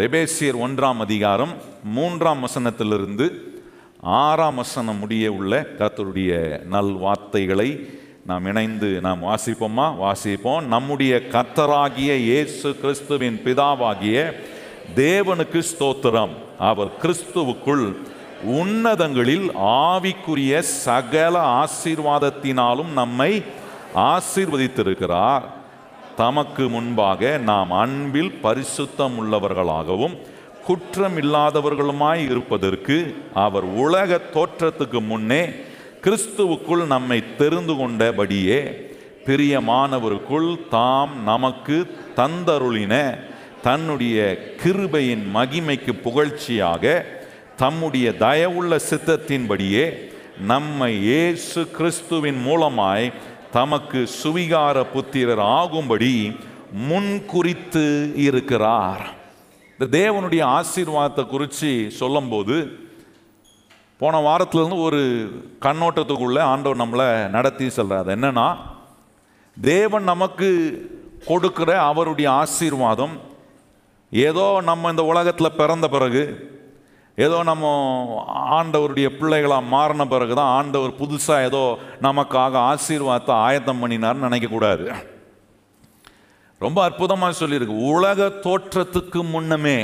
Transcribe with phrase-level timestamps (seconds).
[0.00, 1.52] எபேசியர் ஒன்றாம் அதிகாரம்
[1.84, 3.30] மூன்றாம் வசனத்திலிருந்து
[4.00, 7.88] ஆறாம் வசனம் முடிய உள்ள கர்த்தருடைய நல் வார்த்தைகளை
[8.26, 9.94] நாம் இணைந்து நாம் வாசிப்போமா?
[10.02, 10.62] வாசிப்போம்.
[10.62, 14.32] நம்முடைய கர்த்தராகிய இயேசு கிறிஸ்துவின் பிதாவாகிய
[14.96, 16.34] தேவனுக்கு ஸ்தோத்திரம்.
[16.58, 17.96] அவர் கிறிஸ்துவுக்குள்
[18.44, 23.42] உன்னதங்களில் ஆவிக்குரிய சகல ஆசீர்வாதத்தினாலும் நம்மை
[23.94, 25.42] ஆசீர்வதித்திருக்கிறார்.
[26.16, 30.14] தமக்கு முன்பாக நாம் அன்பில் பரிசுத்தம் உள்ளவர்களாகவும்
[30.66, 32.96] குற்றமில்லாதவர்களுமாய் இருப்பதற்கு
[33.36, 35.42] அவர் உலக தோற்றத்துக்கு முன்னே
[36.00, 38.60] கிறிஸ்துவுக்குள் நம்மை தெரிந்து கொண்டபடியே
[39.26, 41.78] பிரியமானவருக்குள் தாம் நமக்கு
[42.16, 42.94] தந்தருளின
[43.62, 44.18] தன்னுடைய
[44.62, 46.84] கிருபையின் மகிமைக்கு புகழ்ச்சியாக
[47.56, 49.84] தம்முடைய தயவுள்ள சித்தத்தின்படியே
[50.44, 53.06] நம்மை இயேசு கிறிஸ்துவின் மூலமாய்
[53.52, 56.36] தமக்கு சுவிகார புத்திரர் ஆகும்படி
[56.88, 59.10] முன்குறித்து இருக்கிறார்.
[59.78, 62.78] இந்த தேவனுடைய ஆசீர்வாதத்தை குறித்து சொல்லும்போது
[63.98, 65.00] போன வாரத்திலேருந்து ஒரு
[65.60, 68.10] கண்ணோட்டத்துக்குள்ளே ஆண்டவர் நம்மளை நடத்தி செல்றார்.
[68.10, 68.42] அது
[69.60, 70.50] தேவன் நமக்கு
[71.24, 73.14] கொடுக்கிற அவருடைய ஆசீர்வாதம்
[74.10, 76.22] ஏதோ நம்ம இந்த உலகத்தில் பிறந்த பிறகு
[77.24, 77.64] ஏதோ நம்ம
[78.58, 81.62] ஆண்டவருடைய பிள்ளைகளாக மாறின பிறகு தான் ஆண்டவர் புதுசாக ஏதோ
[82.06, 84.86] நமக்காக ஆசீர்வாதத்தை ஆயத்தம் பண்ணினார்னு நினைக்கக்கூடாது.
[86.60, 87.76] ரொம்ப அற்புதமாக சொல்லியிருக்கு.
[87.94, 89.78] உலக தோற்றத்துக்கு முன்னமே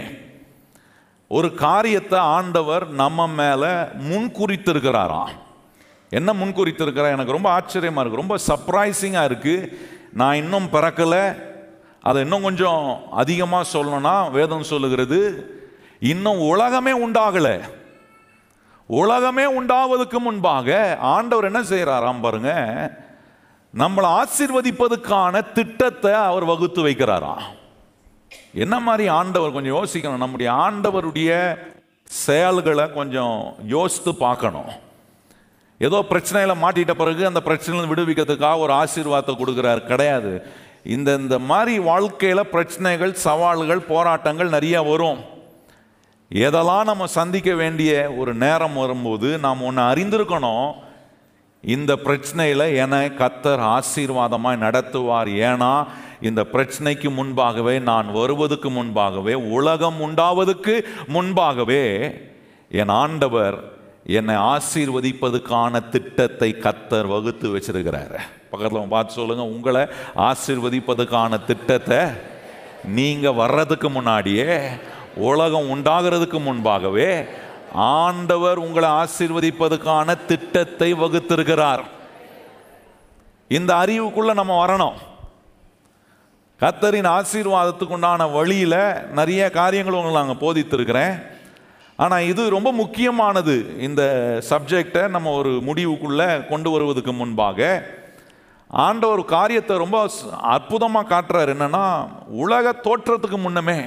[1.31, 3.73] ஒரு காரியத்தை ஆண்டவர் நம்ம மேலே
[4.11, 5.33] முன்குறித்திருக்கிறாராம்.
[6.13, 7.15] என்ன முன்குறித்திருக்கிறார்?
[7.17, 9.71] எனக்கு ரொம்ப ஆச்சரியமாக இருக்குது ரொம்ப சர்ப்ரைசிங்காக இருக்குது
[10.21, 11.25] நான் இன்னும் பிறக்கலை.
[12.09, 12.83] அதை இன்னும் கொஞ்சம்
[13.23, 15.21] அதிகமாக சொல்லணும்னா வேதம் சொல்லுகிறது
[16.01, 17.61] இன்னும் உலகமே உண்டாகலை.
[18.87, 22.53] உலகமே உண்டாவதுக்கு முன்பாக ஆண்டவர் என்ன செய்கிறாராம் பாருங்க?
[23.79, 27.41] நம்மளை ஆசிர்வதிப்பதுக்கான திட்டத்தை அவர் வகுத்து வைக்கிறாராம்.
[28.53, 30.17] என்ன மாதிரி ஆண்டவர் கொஞ்சம் யோசிக்கணும்.
[30.17, 31.59] நம்முடைய ஆண்டவருடைய
[32.05, 34.85] செயல்களை கொஞ்சம் யோசித்து பார்க்கணும்.
[35.79, 39.87] ஏதோ பிரச்சனையில் மாட்டிட்ட பிறகு அந்த பிரச்சனையில் விடுவிக்கிறதுக்காக ஒரு ஆசீர்வாதத்தை கொடுக்குறாரு.
[39.87, 40.47] கிடையாது.
[40.85, 45.35] இந்த இந்த மாதிரி வாழ்க்கையில் பிரச்சனைகள் சவால்கள் போராட்டங்கள் நிறைய வரும்.
[46.31, 50.75] எதெல்லாம் நம்ம சந்திக்க வேண்டிய ஒரு நேரம் வரும்போது நாம் ஒன்று அறிந்திருக்கணும்.
[51.65, 55.31] இந்த பிரச்சனையில் என கத்தர் ஆசீர்வாதமாய் நடத்துவார்.
[55.49, 55.71] ஏன்னா
[56.21, 60.75] இந்த பிரச்சனைக்கு முன்பாகவே நான் வருவதுக்கு முன்பாகவே உலகம் உண்டாவதுக்கு
[61.17, 61.85] முன்பாகவே
[62.81, 63.59] என் ஆண்டவர்
[64.19, 68.17] என்னை ஆசீர்வதிப்பதுக்கான திட்டத்தை கத்தர் வகுத்து வச்சிருக்கிறார்.
[68.51, 69.85] பக்கத்தில் பார்த்து சொல்லுங்கள் உங்களை
[70.31, 72.03] ஆசீர்வதிப்பதுக்கான திட்டத்தை
[72.99, 74.53] நீங்கள் வர்றதுக்கு முன்னாடியே
[75.17, 77.25] உலகம் உண்டாகிறதுக்கு முன்பாகவே
[77.73, 81.83] ஆண்டவர் உங்களை ஆசீர்வதிப்பதற்கான திட்டத்தை வகுத்திருக்கிறார்.
[83.49, 84.97] இந்த அறிவுக்குள்ள நம்ம வரணும்.
[86.61, 88.79] கத்தரின் ஆசீர்வாதத்துக்கு உண்டான வழியில்
[89.13, 91.15] நிறைய காரியங்கள் உங்களுக்கு நாங்கள் போதித்திருக்கிறேன்.
[91.97, 93.79] ஆனால் இது ரொம்ப முக்கியமானது.
[93.79, 94.03] இந்த
[94.51, 97.83] சப்ஜெக்டை நம்ம ஒரு முடிவுக்குள்ளே கொண்டு வருவதற்கு முன்பாக
[98.71, 100.09] ஆண்டவர் காரியத்தை ரொம்ப
[100.57, 101.51] அற்புதமாக காட்டுறாரு.
[101.57, 101.87] என்னன்னா
[102.29, 103.81] உலக தோற்றத்துக்கு முன்னமே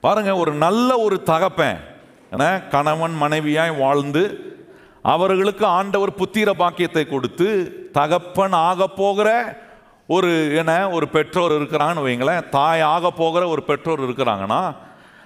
[0.00, 1.78] பாருங்க ஒரு நல்ல ஒரு தகப்பன்.
[2.32, 4.22] ஏன்னா கணவன் மனைவியாய் வாழ்ந்து
[5.02, 7.48] அவர்களுக்கு ஆண்டவர் புத்திர பாக்கியத்தை கொடுத்து
[7.92, 9.28] தகப்பன் ஆக போகிற
[10.06, 12.48] ஒரு என ஒரு பெற்றோர் இருக்கிறாங்கன்னு வைங்களேன்.
[12.48, 14.74] தாய் ஆக போகிற ஒரு பெற்றோர் இருக்கிறாங்கன்னா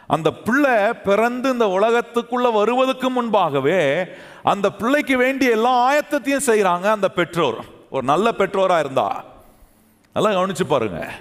[0.06, 4.04] அந்த பிள்ளை பிறந்து இந்த உலகத்துக்குள்ள வருவதற்கு முன்பாகவே
[4.42, 7.60] அந்த பிள்ளைக்கு வேண்டிய எல்லா ஆயத்தத்தையும் செய்கிறாங்க அந்த பெற்றோர்.
[7.90, 9.24] ஒரு நல்ல பெற்றோராக இருந்தா.
[10.14, 11.12] நல்லா கவனிச்சு பாருங்கள்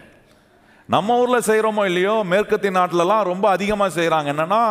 [0.93, 4.61] நம்ம ஊரில் செய்கிறோமோ இல்லையோ மேற்கத்திய நாட்டிலலாம் ரொம்ப அதிகமாக செய்கிறாங்க என்னென்னா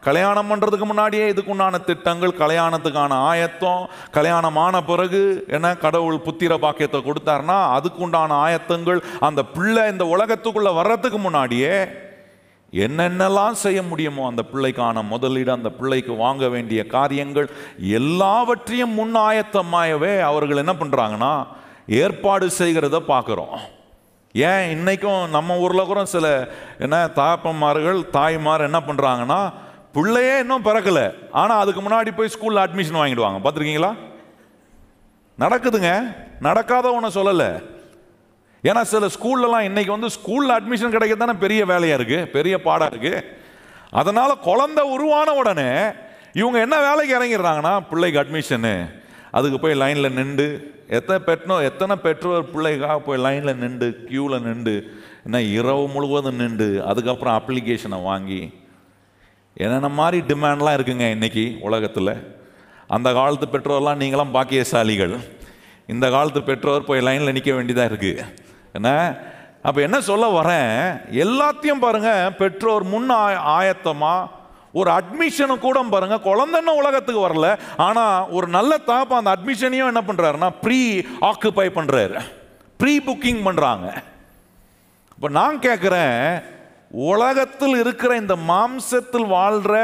[0.00, 5.22] கல்யாணம் பண்ணுறதுக்கு முன்னாடியே இதுக்குண்டான திட்டங்கள் கல்யாணத்துக்கான ஆயத்தம் கல்யாணம் ஆன பிறகு
[5.56, 11.74] என்ன கடவுள் புத்திர பாக்கியத்தை கொடுத்தாருன்னா அதுக்குண்டான ஆயத்தங்கள் அந்த பிள்ளை இந்த உலகத்துக்குள்ளே வர்றதுக்கு முன்னாடியே
[12.72, 17.48] என்னென்னலாம் செய்ய முடியுமோ அந்த பிள்ளைக்கான முதலீடு அந்த பிள்ளைக்கு வாங்க வேண்டிய காரியங்கள்
[18.00, 21.34] எல்லாவற்றையும் முன் ஆயத்தமாயவே அவர்கள் என்ன பண்ணுறாங்கன்னா
[22.02, 23.56] ஏற்பாடு செய்கிறத பார்க்குறோம்.
[24.34, 26.26] ஏன் இன்றைக்கும் நம்ம ஊரில் கூட சில
[26.78, 29.52] என்ன தாப்பന്മാர்கள் தாய்மார் என்ன பண்ணுறாங்கன்னா
[29.92, 31.04] பிள்ளையே இன்னும் பிறக்கலை.
[31.30, 33.38] ஆனால் அதுக்கு முன்னாடி போய் ஸ்கூலில் அட்மிஷன் வாங்கிடுவாங்க.
[33.44, 33.92] பார்த்துருக்கீங்களா?
[35.38, 35.92] நடக்குதுங்க.
[36.40, 37.50] நடக்காத ஒன்று சொல்லலை.
[38.64, 43.24] ஏன்னா சில ஸ்கூல்லலாம் இன்றைக்கி வந்து ஸ்கூலில் அட்மிஷன் கிடைக்க தானே பெரிய வேலையாக இருக்குது பெரிய பாடாக இருக்குது
[43.90, 45.70] அதனால் குழந்தை உருவான உடனே
[46.32, 49.03] இவங்க என்ன வேலைக்கு இறங்கிடுறாங்கன்னா பிள்ளைக்கு அட்மிஷனு
[49.36, 50.46] அதுக்கு போய் லைனில் நின்று
[50.88, 54.74] எத்தனை பெற்றோ எத்தனை பெற்றோர் பிள்ளைக்காக போய் லைனில் நின்று க்யூவில் நின்று
[55.24, 58.40] என்ன இரவு முழுவதும் நின்று அதுக்கப்புறம் அப்ளிகேஷனை வாங்கி
[59.56, 62.12] என்னென்ன மாதிரி டிமாண்ட்லாம் இருக்குங்க இன்றைக்கி உலகத்தில்?
[62.88, 65.14] அந்த காலத்து பெற்றோர்லாம் நீங்களாம் பாக்கியசாலிகள்.
[65.86, 68.24] இந்த காலத்து பெற்றோர் போய் லைனில் நிற்க வேண்டியதாக இருக்குது
[68.72, 68.90] என்ன?
[69.62, 70.72] அப்போ என்ன சொல்ல வரேன்?
[71.24, 73.10] எல்லாத்தையும் பாருங்கள் பெற்றோர் முன்
[73.58, 74.33] ஆயத்தமாக
[74.74, 76.16] ஒரு அட்மிஷனை கூட பாருங்க.
[76.30, 77.48] குழந்தைன்னு உலகத்துக்கு வரல.
[77.88, 80.80] ஆனால் ஒரு நல்ல தாப்பா அந்த அட்மிஷனையும் என்ன பண்ணுறாருன்னா ப்ரீ
[81.30, 82.18] ஆக்குபை பண்ணுறாரு
[82.80, 83.86] ப்ரீ புக்கிங் பண்ணுறாங்க
[85.16, 86.18] இப்போ நான் கேட்குறேன்
[87.10, 89.76] உலகத்தில் இருக்கிற இந்த மாம்சத்தில் வாழ்கிற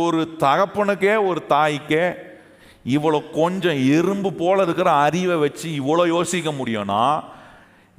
[0.00, 2.04] ஒரு தகப்பனுக்கே ஒரு தாய்க்கே
[2.86, 7.02] இவ்வளோ கொஞ்சம் எறும்பு போல இருக்கிற அறிவை வச்சு இவ்வளோ யோசிக்க முடியும்னா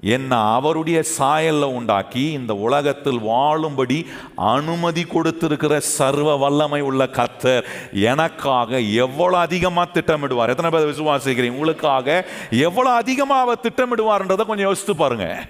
[0.03, 4.05] என்ன அவருடைய சாயல்ல உண்டாக்கி இந்த உலகத்தில் வாழும்படி
[4.35, 10.49] அனுமதி கொடுத்திருக்கிற சர்வ வல்லமை உள்ள கத்தர் எனக்காக எவ்வளவு அதிகமாக திட்டமிடுவார்?
[10.49, 11.51] எத்தனை பேர் விசுவாசிக்கிறீங்க?
[11.51, 15.47] உங்களுக்காக எவ்வளவு அதிகமாக அவர் திட்டமிடுவார்ன்றதை கொஞ்சம் யோசித்து பாருங்க.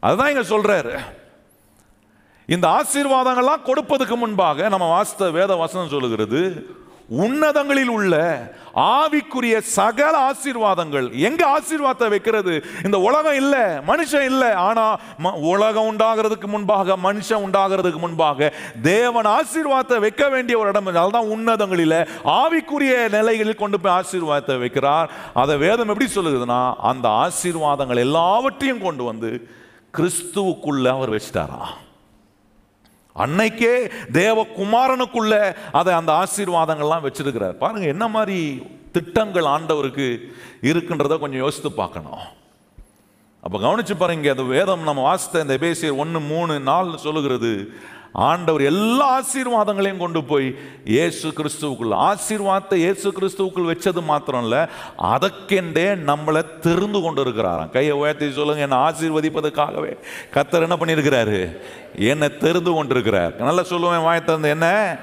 [0.00, 0.98] அதுதான் இங்க சொல்றாரு.
[2.46, 6.66] இந்த ஆசீர்வாதங்கள்லாம் கொடுப்பதுக்கு முன்பாக நம்ம வாசித்த வேத வசனம் சொல்லுகிறது
[7.10, 8.40] உன்னதங்களில் உள்ள
[8.74, 11.12] ஆவிக்குரிய சகல ஆசீர்வாதங்கள்.
[11.12, 12.64] எங்க ஆசீர்வாதத்தை வைக்கிறது?
[12.84, 14.52] இந்த உலகம் இல்லை மனுஷன் இல்லை.
[14.52, 20.86] ஆனா ம- உலகம் உண்டாகிறதுக்கு முன்பாக மனுஷன் உண்டாகிறதுக்கு முன்பாக தேவன் ஆசீர்வாதத்தை வைக்க வேண்டிய ஒரு இடம்.
[20.86, 25.08] அதுதான் உன்னதங்களில் ஆவிக்குரிய நிலைகளில் கொண்டு போய் ஆசீர்வாதத்தை வைக்கிறார்.
[25.34, 29.48] அதை வேதம் எப்படி சொல்லுதுன்னா அந்த ஆசீர்வாதங்கள் எல்லாவற்றையும் கொண்டு வந்து
[29.96, 31.88] கிறிஸ்துவுக்குள்ள அவர் வச்சிட்டாரா?
[33.22, 33.74] அன்னைக்கே
[34.12, 35.34] தேவகுமாரனுக்குள்ள
[35.80, 37.56] அதை அந்த ஆசீர்வாதங்கள்லாம் வச்சிருக்கிறார்.
[37.62, 38.38] பாருங்க என்ன மாதிரி
[38.92, 40.06] திட்டங்கள் ஆண்டவருக்கு
[40.70, 42.22] இருக்குன்றத கொஞ்சம் யோசித்து பார்க்கணும்.
[43.44, 47.52] அப்போ கவனிச்சு பாருங்க அந்த வேதம் நம்ம வாசித்த இந்த பேசிய ஒன்று மூணு நாலு சொல்லுகிறது.
[48.12, 54.66] ஆண்டவர் எல்லா ஆசீர்வாதங்களையும் கொண்டு போய் இயேசு கிறிஸ்துவுக்குள் ஆசீர்வாதத்தை இயேசு கிறிஸ்துவுக்குள் வச்சது மாத்திரம் இல்லை
[54.96, 59.92] அதற்கென்றே நம்மளை தெரிந்து கொண்டு இருக்கிறாராம் கையை உயர்த்தி சொல்லுங்க என்னை ஆசீர்வதிப்பதற்காகவே
[60.34, 61.58] கத்தர் என்ன பண்ணியிருக்கிறாரு?
[61.94, 63.36] என்னை தெரிந்து கொண்டிருக்கிறார்.
[63.36, 64.98] நல்லா சொல்லுவேன் வாய் தந்து என்ன?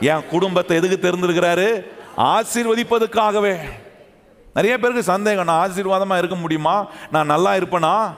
[0.00, 1.84] என் குடும்பத்தை எதுக்கு தெரிந்திருக்கிறாரு?
[2.16, 3.56] ஆசீர்வதிப்பதற்காகவே.
[4.54, 6.86] நிறைய பேருக்கு சந்தேகம் நான் ஆசீர்வாதமாக இருக்க முடியுமா?
[7.10, 8.14] நான் நல்லா இருப்பேனா?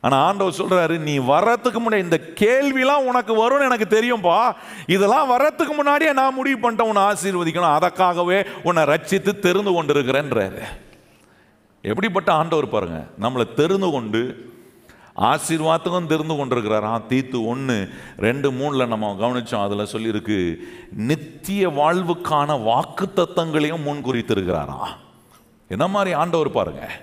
[0.00, 4.54] ஆனால் ஆண்டவர் சொல்கிறாரு நீ வரத்துக்கு முன்னாடி இந்த கேள்விலாம் உனக்கு வரும்னு எனக்கு தெரியும்ப்பா
[4.86, 6.90] இதெல்லாம் வர்றதுக்கு முன்னாடியே நான் முடிவு பண்ணிட்டேன்.
[6.90, 7.74] உன்னை ஆசீர்வதிக்கணும்.
[7.78, 10.62] அதற்காகவே உன்னை ரட்சித்து தெரிந்து கொண்டிருக்கிறேன்றாரு.
[11.82, 13.04] எப்படிப்பட்ட ஆண்டவர் பாருங்க.
[13.20, 14.20] நம்மளை தெரிந்து கொண்டு
[15.16, 19.62] ஆசீர்வாதத்துக்கும் தெரிந்து கொண்டிருக்கிறாராம் தீத்து ஒன்று ரெண்டு மூணில் நம்ம கவனிச்சோம்.
[19.62, 20.56] அதில் சொல்லியிருக்கு
[20.92, 24.94] நித்திய வாழ்வுக்கான வாக்கு தத்தங்களையும் முன் குறித்திருக்கிறாராம்
[25.68, 26.94] என்ன மாதிரி ஆண்டவர் பாருங்கள்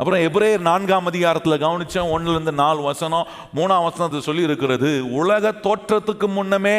[0.00, 3.26] அப்புறம் எப்ரேயர் நான்காம் அதிகாரத்தில் கவனித்தேன் ஒன்றுலேருந்து நாலு வசனம்
[3.56, 6.78] மூணாம் வசனத்தை சொல்லி இருக்கிறது உலக தோற்றத்துக்கு முன்னமே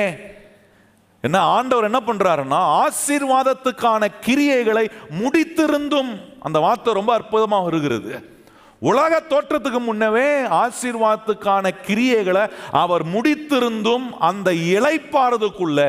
[1.23, 4.85] என்ன ஆண்டவர் என்ன பண்ணுறாருன்னா ஆசீர்வாதத்துக்கான கிரியைகளை
[5.19, 8.11] முடித்திருந்தும் அந்த வார்த்தை ரொம்ப அற்புதமாக இருக்கிறது
[8.81, 10.27] உலக தோற்றத்துக்கு முன்னவே
[10.61, 12.45] ஆசீர்வாதத்துக்கான கிரியைகளை
[12.79, 15.81] அவர் முடித்திருந்தும் அந்த இளைப்பாறுதற்குள்ள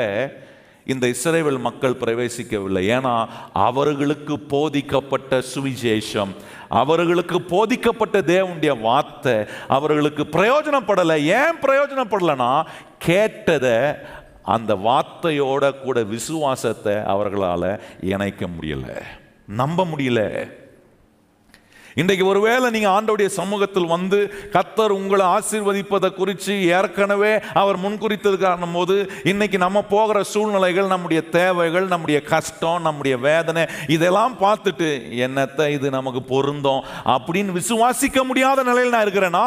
[0.85, 2.83] இந்த இஸ்ரேல் மக்கள் பிரவேசிக்கவில்லை.
[2.97, 6.35] ஏன்னா அவர்களுக்கு போதிக்கப்பட்ட சுவிசேஷம்
[6.69, 11.19] அவர்களுக்கு போதிக்கப்பட்ட தேவனுடைய வார்த்தை அவர்களுக்கு பிரயோஜனப்படலை.
[11.25, 12.67] ஏன் பிரயோஜனப்படலைன்னா
[12.99, 13.95] கேட்டதை
[14.43, 19.03] அந்த வார்த்தையோட கூட விசுவாசத்தை அவர்களால் இணைக்க முடியல.
[19.47, 20.51] நம்ப முடியல.
[21.95, 29.59] இன்றைக்கு ஒருவேளை நீங்கள் ஆண்டவுடைய சமூகத்தில் வந்து கத்தர் உங்களை ஆசீர்வதிப்பதை குறித்து ஏற்கனவே அவர் முன்குறித்ததுக்கான போது இன்னைக்கு
[29.59, 34.89] நம்ம போகிற சூழ்நிலைகள் நம்முடைய தேவைகள் நம்முடைய கஷ்டம் நம்முடைய வேதனை இதெல்லாம் பார்த்துட்டு
[35.25, 36.85] என்னத்தை இது நமக்கு பொருந்தோம்?
[37.07, 39.47] அப்படின்னு விசுவாசிக்க முடியாத நிலையில் நான் இருக்கிறேனா?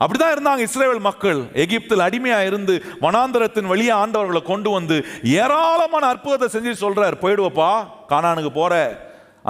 [0.00, 1.42] அப்படிதான் இருந்தாங்க இஸ்ரேல் மக்கள்.
[1.52, 7.22] எகிப்தில் அடிமையா இருந்து வனாந்தரத்தின் வழியே ஆண்டவர்களை கொண்டு வந்து ஏராளமான அற்புதத்தை செஞ்சு சொல்றார்.
[7.22, 7.72] போயிடுவப்பா
[8.08, 8.74] கானானுக்கு போற.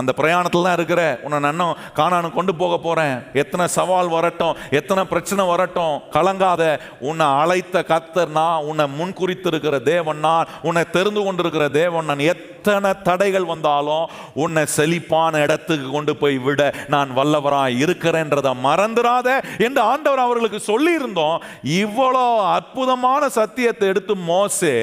[0.01, 1.03] அந்த பிரயாணத்தில் தான் இருக்கிற.
[1.25, 6.63] உன்னை நன்னும் காணான்னு கொண்டு போக போகிறேன் எத்தனை சவால் வரட்டும் எத்தனை பிரச்சனை வரட்டும் கலங்காத.
[7.09, 12.25] உன்னை அழைத்த கத்தர் நான் உன்னை முன்குறித்திருக்கிற தேவன் நான் உன்னை தெரிந்து கொண்டிருக்கிற தேவன் நான்.
[12.35, 14.07] எத்தனை தடைகள் வந்தாலும்
[14.43, 16.61] உன்னை செழிப்பான இடத்துக்கு கொண்டு போய் விட
[16.95, 19.29] நான் வல்லவராய் இருக்கிறேன்றதை மறந்துடாத
[19.67, 21.39] என்று ஆண்டவர் அவர்களுக்கு சொல்லியிருந்தோம்.
[21.83, 24.75] இவ்வளோ அற்புதமான சத்தியத்தை எடுத்து மோசே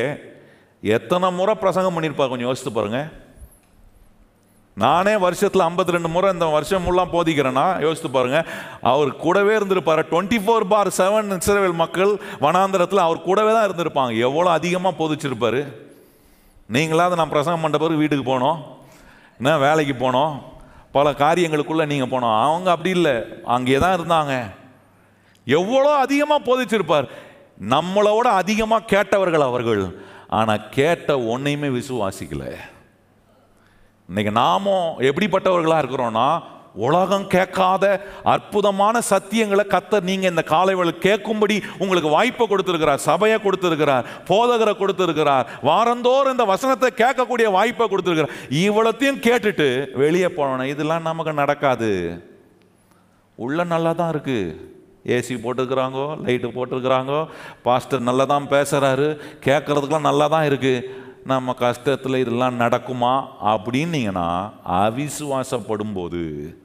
[0.84, 3.10] எத்தனை முறை பிரசங்கம் பண்ணியிருப்பா கொஞ்சம் யோசித்து பாருங்கள்
[4.84, 8.40] நானே வருஷத்தில் 52 ரெண்டு முறை இந்த வருஷம் முல்லாம் போதிக்கிறேன்னா யோசித்து பாருங்க.
[8.92, 10.02] அவர் கூடவே இருந்திருப்பார்.
[10.12, 12.12] Twenty four by seven Israel மக்கள்
[12.46, 14.14] வனாந்திரத்தில் அவர் கூடவே தான் இருந்திருப்பாங்க.
[14.28, 15.60] எவ்வளோ அதிகமாக போதிச்சிருப்பார்?
[16.76, 18.60] நீங்களாவது நான் பிரசங்கம் பண்ண பிறகு வீட்டுக்கு போனோம்.
[19.40, 20.34] என்ன வேலைக்கு போனோம்.
[20.98, 22.38] பல காரியங்களுக்குள்ளே நீங்கள் போனோம்.
[22.48, 23.16] அவங்க அப்படி இல்லை.
[23.56, 24.34] அங்கே தான் இருந்தாங்க.
[25.60, 27.08] எவ்வளோ அதிகமாக போதிச்சிருப்பார்.
[27.76, 29.86] நம்மளோட அதிகமாக கேட்டவர்கள் அவர்கள்.
[30.40, 32.52] ஆனால் கேட்ட ஒன்றையுமே விசுவாசிக்கலை.
[34.10, 36.30] இன்னைக்கு நாமும் எப்படிப்பட்டவர்களாக இருக்கிறோம்னா
[36.86, 37.86] உலகம் கேட்காத
[38.34, 46.32] அற்புதமான சத்தியங்களை கத்தர் நீங்கள் இந்த காலைவள் கேட்கும்படி உங்களுக்கு வாய்ப்பை கொடுத்துருக்கிறார் சபையை கொடுத்துருக்கிறார் போதகரை கொடுத்துருக்கிறார் வாரந்தோறும்
[46.32, 48.36] இந்த வசனத்தை கேட்கக்கூடிய வாய்ப்பை கொடுத்துருக்கிறார்.
[48.64, 49.68] இவ்வளோத்தையும் கேட்டுட்டு
[50.04, 51.92] வெளியே போனோம் இதெல்லாம் நமக்கு நடக்காது.
[53.38, 54.56] உள்ள நல்லா தான் இருக்குது
[55.16, 57.20] ஏசி போட்டிருக்கிறாங்கோ லைட்டு போட்டிருக்கிறாங்கோ
[57.64, 59.08] பாஸ்டர் நல்லா தான் பேசுகிறாரு
[59.46, 66.56] கேட்குறதுக்கெலாம் நல்லா தான் இருக்குது நம்ம கஷ்டத்தில் இதெல்லாம் நடக்குமா அப்படின்னீங்கன்னா அவிசுவாசப்படும்போது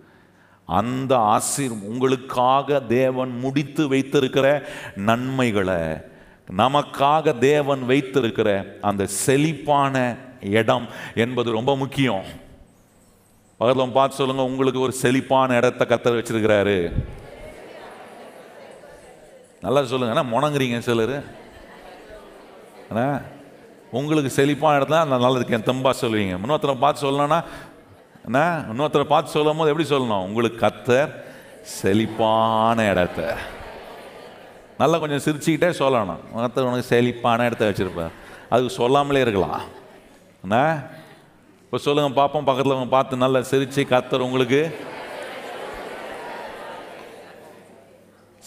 [0.67, 5.97] அந்த ஆசீர் உங்களுக்காக தேவன் முடித்து வைத்திருக்கிற நன்மைகளை
[6.57, 12.25] நமக்காக தேவன் வைத்திருக்கிற அந்த செழிப்பான இடம் என்பது ரொம்ப முக்கியம்.
[13.57, 16.93] பக்கத்தில் பார்த்து சொல்லுங்க உங்களுக்கு ஒரு செழிப்பான இடத்த கத்தர் வச்சிருக்கிறாரு.
[19.61, 21.23] நல்லா சொல்லுங்க என்ன முணங்குறீங்க சிலர்?
[22.97, 23.21] ஆ
[23.99, 26.35] உங்களுக்கு செழிப்பான இடத்துல நான் நல்லா இருக்கேன் தெம்பா சொல்லுவீங்க.
[26.39, 27.39] இன்னொருத்தரை பார்த்து சொல்லணும்னா
[28.29, 28.41] என்ன?
[28.71, 30.25] இன்னொருத்தரை பார்த்து சொல்லும் போது எப்படி சொல்லணும்?
[30.29, 31.11] உங்களுக்கு கத்தர்
[31.79, 33.21] செழிப்பான இடத்த.
[34.81, 36.23] நல்லா கொஞ்சம் சிரிச்சுக்கிட்டே சொல்லணும்.
[36.45, 38.15] கத்தர் உனக்கு செழிப்பான இடத்த வச்சுருப்பார்.
[38.53, 39.63] அதுக்கு சொல்லாமலே இருக்கலாம்.
[40.47, 40.57] என்ன?
[41.65, 44.63] இப்போ சொல்லுங்கள் பார்ப்போம் பக்கத்தில் அவங்க பார்த்து நல்லா சிரிச்சு கத்தர் உங்களுக்கு.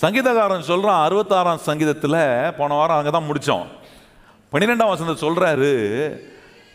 [0.04, 2.22] சங்கீதக்காரன் சொல்கிறான் அறுபத்தாறாம் சங்கீதத்தில்
[2.58, 3.68] போன வாரம் அங்கே தான் முடித்தோம்
[4.52, 5.74] பன்னிரெண்டாம் வசனத்தை சொல்றாரு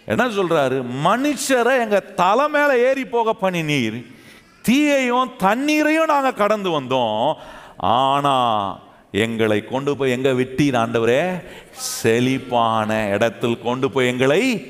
[0.06, 0.84] என்ன சொல்றாரு?
[1.04, 4.14] மனுஷரை எங்க தலை மேல ஏறி போக பண்ணினீர்
[4.62, 7.34] தீயையும் தண்ணீரையும் நாங்க கடந்து வந்தோம்.
[7.76, 8.78] ஆனா
[9.12, 11.44] எங்களை கொண்டு போய் எங்க விட்டீர் ஆண்டவரே?
[11.70, 14.66] செழிப்பான இடத்தில் கொண்டு போய் எங்களை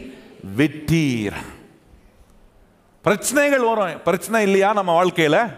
[0.56, 1.32] விட்டீர்.
[3.02, 4.02] பிரச்சனைகள் வரும்.
[4.02, 5.54] பிரச்சனை இல்லையா நம்ம வாழ்க்கையில?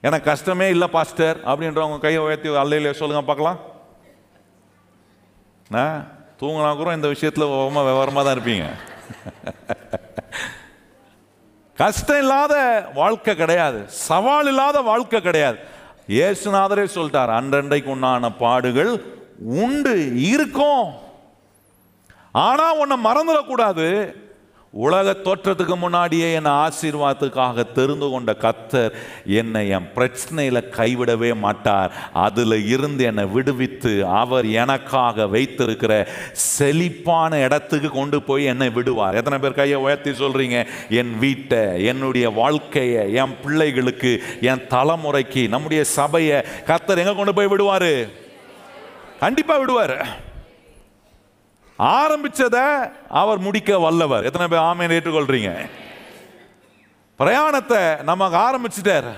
[0.00, 3.60] எனக்கு கஷ்டமே இல்லை பாஸ்டர் அப்படின்றவங்க கையை உயர்த்தி அல்லையில சொல்லுங்க பார்க்கலாம்.
[5.74, 6.04] ஆ,
[6.40, 8.66] தூங்கினா கூட இந்த விஷயத்தில் ரொம்ப விவரமாக தான் இருப்பீங்க.
[11.82, 12.54] கஷ்டம் இல்லாத
[13.00, 13.80] வாழ்க்கை கிடையாது.
[14.06, 15.58] சவால் இல்லாத வாழ்க்கை கிடையாது.
[16.16, 18.92] இயேசுநாதரே சொல்லிட்டார் அன்றன்றைக்கு உண்டான பாடுகள்
[19.64, 19.94] உண்டு
[20.32, 20.88] இருக்கும்.
[22.46, 23.86] ஆனால் உன்னை மறந்துடக்கூடாது.
[24.72, 28.92] உலக தோற்றத்துக்கு முன்னாடியே என்னை ஆசீர்வாதத்துக்காக தெரிந்து கொண்ட கத்தர்
[29.24, 31.90] என்னை என் பிரச்சனையில் கைவிடவே மாட்டார்.
[32.12, 35.92] அதில் இருந்து என்னை விடுவித்து அவர் எனக்காக வைத்திருக்கிற
[36.32, 39.18] செழிப்பான இடத்துக்கு கொண்டு போய் என்னை விடுவார்.
[39.22, 46.40] எத்தனை பேர் கையை உயர்த்தி சொல்கிறீங்க என் வீட்டை என்னுடைய வாழ்க்கையை என் பிள்ளைகளுக்கு என் தலைமுறைக்கு நம்முடைய சபையை
[46.72, 47.92] கத்தர் எங்கே கொண்டு போய் விடுவார்?
[49.20, 49.96] கண்டிப்பாக விடுவார்.
[51.80, 54.24] ஆரம்பிச்சதை அவர் முடிக்க வல்லவர்.
[54.24, 55.52] எத்தனை பேர் ஆமையை ஏற்றுக்கொள்றீங்க?
[57.18, 59.10] பிரயாணத்தை நமக்கு ஆரம்பிச்சிட்டார்.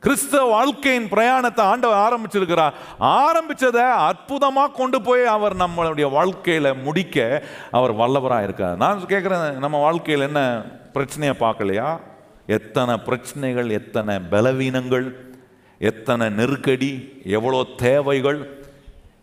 [0.00, 2.74] கிறிஸ்தவ வாழ்க்கையின் பிரயாணத்தை ஆண்டவர் ஆரம்பிச்சிருக்கிறார்.
[3.00, 8.76] ஆரம்பிச்சதை அற்புதமாக கொண்டு போய் அவர் நம்மளுடைய வாழ்க்கையில முடிக்க அவர் வல்லவராக இருக்கார்.
[8.76, 11.98] நான் கேட்குறேன் நம்ம வாழ்க்கையில் என்ன பிரச்சனையை பார்க்கலையா?
[12.46, 15.32] எத்தனை பிரச்சனைகள் எத்தனை பலவீனங்கள்
[15.78, 18.62] எத்தனை நெருக்கடி எவ்வளோ தேவைகள்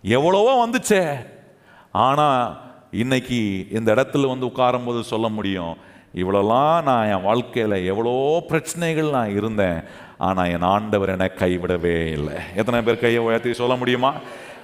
[0.02, 1.04] எவ்வளவோ வந்துச்சே.
[1.94, 2.44] ஆனால்
[2.92, 3.40] இன்னைக்கு
[3.78, 5.74] இந்த இடத்துல வந்து உட்காரும்போது சொல்ல முடியும்
[6.22, 8.14] இவ்வளோலாம் நான் என் வாழ்க்கையில் எவ்வளோ
[8.48, 9.80] பிரச்சனைகள் நான் இருந்தேன்
[10.18, 12.38] ஆனால் என் ஆண்டவர் என்னை கைவிடவே இல்லை.
[12.56, 14.12] எத்தனை பேர் கையை உயர்த்தி சொல்ல முடியுமா?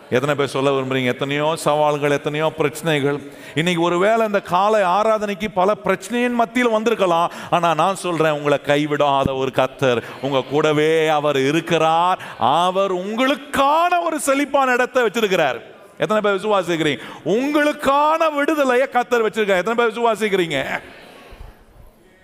[0.10, 1.14] எத்தனை பேர் சொல்ல விரும்புறீங்க?
[1.14, 3.18] எத்தனையோ சவால்கள் எத்தனையோ பிரச்சனைகள்.
[3.60, 9.52] இன்னைக்கு ஒருவேளை இந்த காலை ஆராதனைக்கு பல பிரச்சனையின் மத்தியில் வந்திருக்கலாம் ஆனால் நான் சொல்றேன் உங்களை கைவிடாத ஒரு
[9.62, 12.20] கத்தர் உங்க கூடவே அவர் இருக்கிறார்.
[12.40, 15.60] அவர் உங்களுக்கான ஒரு செழிப்பான இடத்தை வச்சிருக்கிறார்.
[15.98, 17.02] எத்தனை பேர் விசுவாசிக்கிறீங்க?
[17.36, 19.62] உங்களுக்கான விடுதலையை கத்தர் வச்சிருக்கார்.
[19.64, 20.60] எத்தனை பேர் விசுவாசிக்கிறீங்க?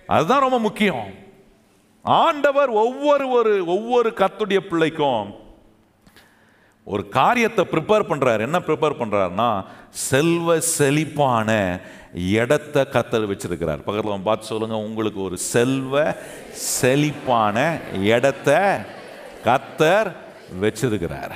[0.06, 1.06] அதுதான் ரொம்ப முக்கியம்.
[2.04, 5.42] ஆண்டவர் ஒவ்வொரு ஒரு ஒவ்வொரு கத்துடைய பிள்ளைக்கும்
[6.92, 9.50] ஒரு காரியத்தை ப்ரிப்பேர் பண்ணுறாரு என்ன ப்ரிப்பேர் பண்ணுறாருன்னா
[9.90, 11.80] செல்வ செழிப்பான
[12.40, 13.80] இடத்த கத்தர் வச்சிருக்கிறார்.
[13.86, 16.04] பக்கத்தில் பார்த்து சொல்லுங்கள் உங்களுக்கு ஒரு செல்வ
[16.50, 17.56] செழிப்பான
[18.12, 18.50] இடத்த
[19.48, 20.10] கத்தர்
[20.62, 21.34] வச்சிருக்கிறார்.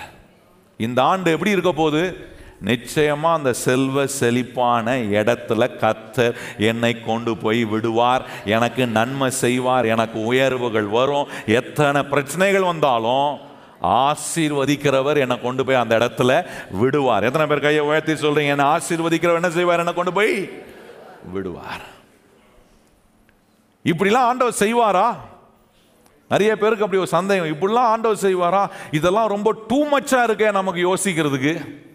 [0.78, 2.26] இந்த ஆண்டு எப்படி இருக்க போகுது?
[2.60, 8.26] நிச்சயமாக அந்த செல்வ செழிப்பான இடத்துல கத்தர் என்னை கொண்டு போய் விடுவார்.
[8.44, 9.84] எனக்கு நன்மை செய்வார்.
[9.84, 11.28] எனக்கு உயர்வுகள் வரும்.
[11.46, 13.38] எத்தனை பிரச்சனைகள் வந்தாலும்
[13.82, 17.24] ஆசீர்வதிக்கிறவர் என்னை கொண்டு போய் அந்த இடத்துல விடுவார்.
[17.24, 18.48] எத்தனை பேர் கையை உயர்த்தி சொல்றீங்க?
[18.48, 19.78] என்னை ஆசீர்வதிக்கிறவர் என்ன செய்வார்?
[19.78, 20.50] என்னை கொண்டு போய்
[21.32, 21.84] விடுவார்.
[23.84, 25.14] இப்படிலாம் ஆண்டவர் செய்வாரா?
[26.28, 27.46] நிறைய பேருக்கு அப்படி ஒரு சந்தேகம்.
[27.46, 28.68] இப்படிலாம் ஆண்டவர் செய்வாரா?
[28.90, 31.86] இதெல்லாம் ரொம்ப டூ மச்சாக இருக்கே நமக்கு யோசிக்கிறதுக்கு.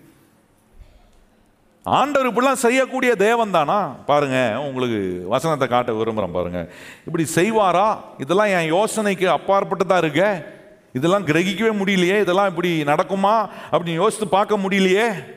[1.84, 3.88] ஆண்டவர் இப்படிலாம் செய்யக்கூடிய தேவன் தானா?
[3.88, 6.72] பாருங்க உங்களுக்கு வசனத்தை காட்ட விரும்புகிறேன் பாருங்க.
[7.06, 7.98] இப்படி செய்வாரா?
[8.18, 10.46] இதெல்லாம் என் யோசனைக்கு அப்பாற்பட்டதாக இருக்க.
[10.94, 12.20] இதெல்லாம் கிரகிக்கவே முடியலையே.
[12.20, 13.50] இதெல்லாம் இப்படி நடக்குமா?
[13.72, 15.36] அப்படின்னு யோசித்து பார்க்க முடியலையே.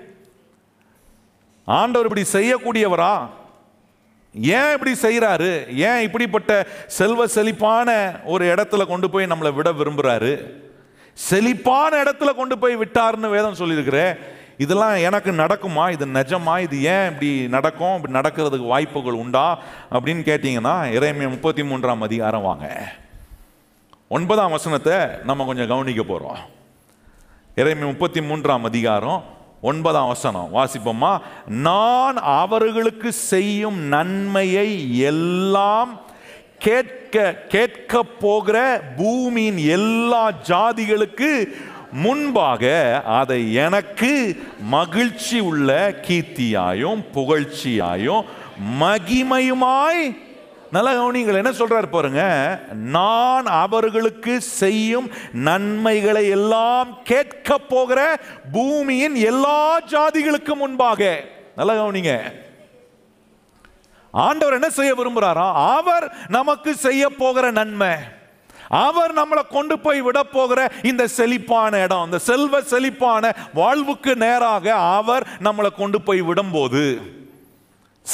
[1.65, 3.29] ஆண்டவர் இப்படி செய்யக்கூடியவரா?
[4.43, 10.63] ஏன் இப்படி செய்கிறாரு ஏன் இப்படிப்பட்ட செல்வ செழிப்பான ஒரு இடத்துல கொண்டு போய் நம்மளை விட விரும்புகிறாரு
[11.13, 14.17] செழிப்பான இடத்துல கொண்டு போய் விட்டாருன்னு வேதம் சொல்லியிருக்கிறேன்
[14.59, 15.91] இதெல்லாம் எனக்கு நடக்குமா?
[15.91, 16.59] இது நிஜமா?
[16.59, 17.97] இது ஏன் இப்படி நடக்கும்?
[17.97, 19.59] இப்படி நடக்கிறதுக்கு வாய்ப்புகள் உண்டா?
[19.93, 22.93] அப்படின்னு கேட்டிங்கன்னா இறைமை முப்பத்தி மூன்றாம் அதிகாரம் வாங்க.
[24.09, 26.37] ஒன்பதாம் வசனத்தை நம்ம கொஞ்சம் கவனிக்க போகிறோம்
[27.55, 29.25] இறைமை முப்பத்தி மூன்றாம் அதிகாரம்
[29.61, 31.21] ஒன்பதாம் வசனம் வாசிப்போமா?
[31.47, 36.01] நான் அவர்களுக்கு செய்யும் நன்மையை எல்லாம்
[36.59, 41.49] கேட்க கேட்க போகிற பூமியின் எல்லா ஜாதிகளுக்கு
[41.93, 48.25] முன்பாக அதை எனக்கு மகிழ்ச்சி உள்ள கீர்த்தியாயும் புகழ்ச்சியாயும்
[48.81, 50.17] மகிமையுமாய்
[50.77, 52.23] நல்லா கவனிங்கள் என்ன சொல்றாரு பாருங்க?
[52.97, 55.07] நான் அவர்களுக்கு செய்யும்
[55.49, 58.01] நன்மைகளை எல்லாம் கேட்க போகிற
[58.57, 59.61] பூமியின் எல்லா
[59.95, 61.01] ஜாதிகளுக்கு முன்பாக.
[61.59, 62.15] நல்ல கவனிங்க.
[64.15, 67.95] ஆண்டவர் என்ன செய்ய விரும்புகிறாரா அவர் நமக்கு செய்ய போகிற நன்மை
[68.69, 74.67] அவர் நம்மளை கொண்டு போய் விட போகிற இந்த செழிப்பான இடம் இந்த செல்வ செழிப்பான வாழ்வுக்கு நேராக
[74.99, 76.85] அவர் நம்மளை கொண்டு போய் விடும்போது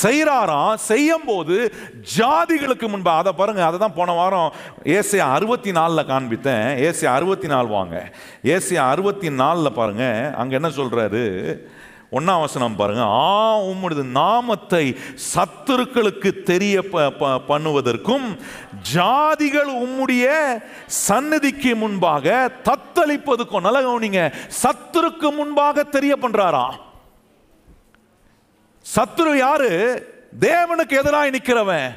[0.02, 1.74] செய்கிறாராம் செய்யும் போது
[2.16, 4.52] ஜாதிகளுக்கு முன்பாக அதை பாருங்க அதை தான் போன வாரம்
[4.84, 6.78] ஏசியா அறுபத்தி நாலில் காண்பித்தேன்.
[6.78, 8.12] ஏசியா அறுபத்தி நாலு வாங்க.
[8.42, 11.58] ஏசியா அறுபத்தி நாலில் பாருங்க அங்கே என்ன சொல்றாரு?
[12.12, 14.96] ஒன்றாம் வசனம் பாருங்க ஆ உம்முடைய நாமத்தை
[15.34, 18.36] சத்துருக்களுக்கு தெரிய ப- ப- பண்ணுவதற்கும்
[18.94, 20.28] ஜாதிகள் உம்முடைய
[20.86, 24.32] சன்னதிக்கு முன்பாக தத்தளிப்பதுக்கும் நல்ல கவனிங்க
[24.62, 26.90] சத்துருக்கு முன்பாக தெரிய பண்றாராம்.
[28.84, 29.70] சத்துரு யாரு?
[30.40, 31.90] தேவனுக்கு எதிராக நிற்கிறவன்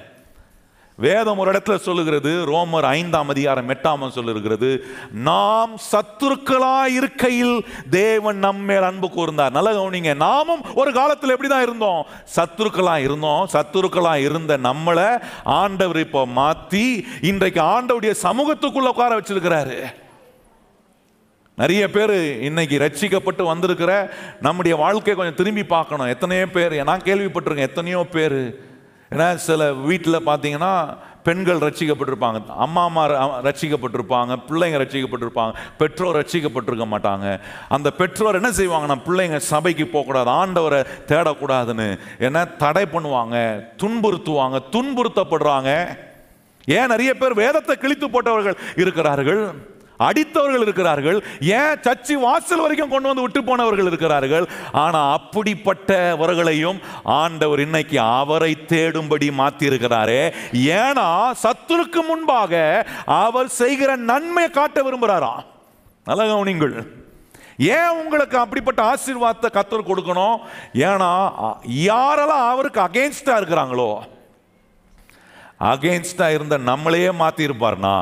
[0.99, 4.69] வேதம் ஒரு இடத்துல சொல்லுகிறது ரோமர் ஐந்தாம் அதிகாரம் எட்டாம் சொல்லுகிறது
[5.11, 9.55] நாம் சத்துருக்களாய் இருக்கையில் தேவன் நம்மேல் அன்பு கூர்ந்தார்.
[9.57, 12.05] நல்ல கவனிங்க நாமும் ஒரு காலத்தில் எப்படி தான் இருந்தோம்?
[12.35, 15.09] சத்துருக்களாக இருந்தோம் சத்துருக்களாக இருந்த நம்மளை
[15.43, 20.04] ஆண்டவர் இப்போ மாற்றி இன்றைக்கு ஆண்டவுடைய சமூகத்துக்குள்ள உட்கார வச்சிருக்கிறாரு.
[21.57, 26.05] நிறைய பேர் இன்னைக்கு ரட்சிக்கப்பட்டு வந்திருக்கிற நம்முடைய வாழ்க்கையை கொஞ்சம் திரும்பி பார்க்கணும்.
[26.05, 28.59] எத்தனையோ பேர் நான் கேள்விப்பட்டிருக்கேன் எத்தனையோ பேர்.
[29.12, 32.45] ஏன்னா சில வீட்டில் பார்த்தீங்கன்னா பெண்கள் ரட்சிக்கப்பட்டிருப்பாங்க.
[32.45, 37.39] அம்மா அம்மா ர- ரட்சிக்கப்பட்டிருப்பாங்க பிள்ளைங்க ரட்சிக்கப்பட்டிருப்பாங்க பெற்றோர் ரட்சிக்கப்பட்டிருக்க மாட்டாங்க.
[37.69, 42.00] அந்த பெற்றோர் என்ன செய்வாங்கன்னா பிள்ளைங்க சபைக்கு போகக்கூடாது ஆண்டவரை தேடக்கூடாதுன்னு.
[42.19, 45.98] ஏன்னா தடை பண்ணுவாங்க துன்புறுத்துவாங்க துன்புறுத்தப்படுறாங்க.
[46.65, 49.74] ஏன் நிறைய பேர் வேதத்தை கிழித்து போட்டவர்கள் இருக்கிறார்கள்?
[50.08, 51.20] அடித்தவர்கள் இருக்கிறார்கள்.
[51.58, 51.75] ஏன்?
[51.86, 54.46] சச்சி வாசல் வரைக்கும் கொண்டு வந்து விட்டு போனவர்கள் இருக்கிறார்கள்.
[54.84, 56.79] ஆனால் அப்படிப்பட்டவர்களையும்
[57.20, 59.72] ஆண்டவர் இன்னைக்கு அவரை தேடும்படி மாத்தி
[60.79, 61.08] ஏன்னா
[61.44, 62.53] சத்துருக்கு முன்பாக
[63.22, 65.44] அவர் செய்கிற நன்மை காட்ட விரும்புகிறாராம்
[66.10, 66.75] நல்ல கவனிங்கள்
[67.75, 70.38] ஏன் உங்களுக்கு அப்படிப்பட்ட ஆசீர்வாதத்தை கத்தர் கொடுக்கணும்?
[70.88, 71.12] ஏன்னா
[71.90, 73.90] யாரெல்லாம் அவருக்கு அகேன்ஸ்டா இருக்கிறாங்களோ
[75.72, 77.94] அகேன்ஸ்டா இருந்த நம்மளையே மாத்திருப்பார்னா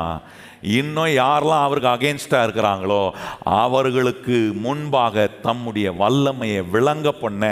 [0.78, 3.00] இன்னும் யாரெல்லாம் அவருக்கு அகேன்ஸ்டாக இருக்கிறாங்களோ
[3.44, 7.44] அவர்களுக்கு முன்பாக தம்முடைய வல்லமையை விளங்க பண்ண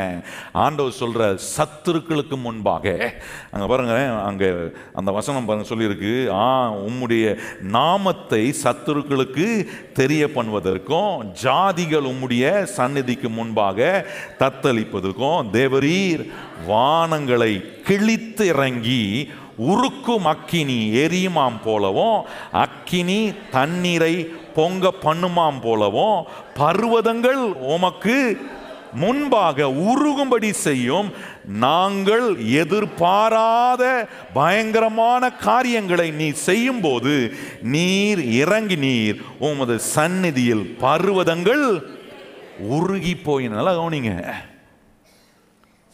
[0.52, 1.22] ஆண்டவர் சொல்கிற
[1.56, 2.86] சத்துருக்களுக்கு முன்பாக.
[3.50, 3.96] அங்கே பாருங்க
[4.28, 4.48] அங்கே
[4.92, 6.14] அந்த வசனம் பாருங்க சொல்லியிருக்கு.
[6.30, 6.46] ஆ
[6.88, 7.26] உம்முடைய
[7.76, 9.46] நாமத்தை சத்துருக்களுக்கு
[10.00, 14.06] தெரிய பண்ணுவதற்கும் ஜாதிகள் உம்முடைய சந்நிதிக்கு முன்பாக
[14.38, 16.24] தத்தளிப்பதற்கும் தேவரீர்
[16.68, 17.52] வானங்களை
[17.86, 19.04] கிழித்து இறங்கி
[19.58, 24.14] உருக்கும் அக்கினி எரியுமாம் போலவும் அக்கினி தண்ணீரை
[24.54, 27.42] பொங்க பண்ணுமாம் போலவும் பர்வதங்கள்
[27.74, 28.16] உமக்கு
[28.94, 31.10] முன்பாக உருகும்படி செய்யும்.
[31.64, 41.66] நாங்கள் எதிர்பாராத பயங்கரமான காரியங்களை நீ செய்யும்போது நீர் இறங்கி நீர் உமது சந்நிதியில் பர்வதங்கள்
[42.76, 44.12] உருகி போயினால நல்லா கவனிங்க.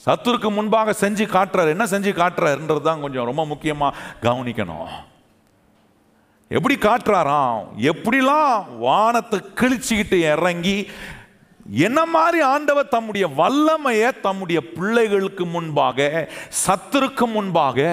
[0.07, 1.69] சத்துருக்கு முன்பாக செஞ்சு காட்டுறாரு.
[1.69, 4.89] என்ன செஞ்சு காட்டுறாருன்றது தான் கொஞ்சம் ரொம்ப முக்கியமாக கவனிக்கணும்.
[6.49, 7.65] எப்படி காட்டுறாராம்?
[7.79, 10.91] எப்படிலாம் வானத்தை கிழிச்சிக்கிட்டு இறங்கி
[11.71, 16.29] என்ன மாதிரி ஆண்டவர் தம்முடைய வல்லமையை தம்முடைய பிள்ளைகளுக்கு முன்பாக
[16.67, 17.89] சத்துருக்கு முன்பாக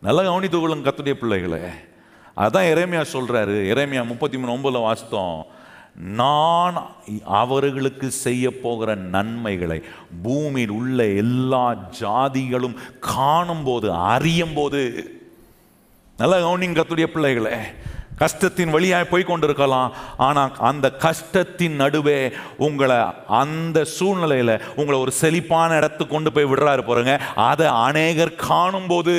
[0.00, 1.62] நல்லா கவனித்து கொள்ளுங்க கத்துடைய பிள்ளைகளே.
[2.36, 3.56] அதான் இறைமையா சொல்றாரு.
[3.72, 5.42] இறைமையா முப்பத்தி மூணு ஒன்பதுல வாசித்தோம்.
[5.96, 6.76] நான்
[7.24, 9.82] அவர்களுக்கு செய்ய போகிற நன்மைகளை
[10.22, 14.82] பூமியில் உள்ள எல்லா ஜாதிகளும் காணும் போது அறியும் போது
[16.18, 17.56] நல்ல கவனிங்க கத்துடைய பிள்ளைகளே.
[18.18, 26.14] கஷ்டத்தின் வழியாக போய் கொண்டிருக்கலாம் ஆனால் அந்த கஷ்டத்தின் நடுவே உங்களை அந்த சூழ்நிலையில் உங்களை ஒரு செழிப்பான இடத்துக்கு
[26.14, 27.20] கொண்டு போய் விடுறாரு பாருங்க.
[27.34, 29.14] அதை அநேகர் காணும்போது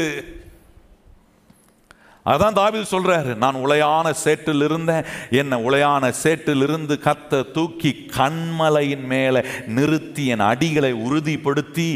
[2.32, 9.42] அதான் தாவில் சொல்றாரு நான் உளையான சேற்றில் இருந்தேன் என்ன உளையான சேற்றில் இருந்து கத்த தூக்கி கண்மலையின் மேலே
[9.68, 11.88] நிறுத்தி என் அடிகளை உறுதிப்படுத்தி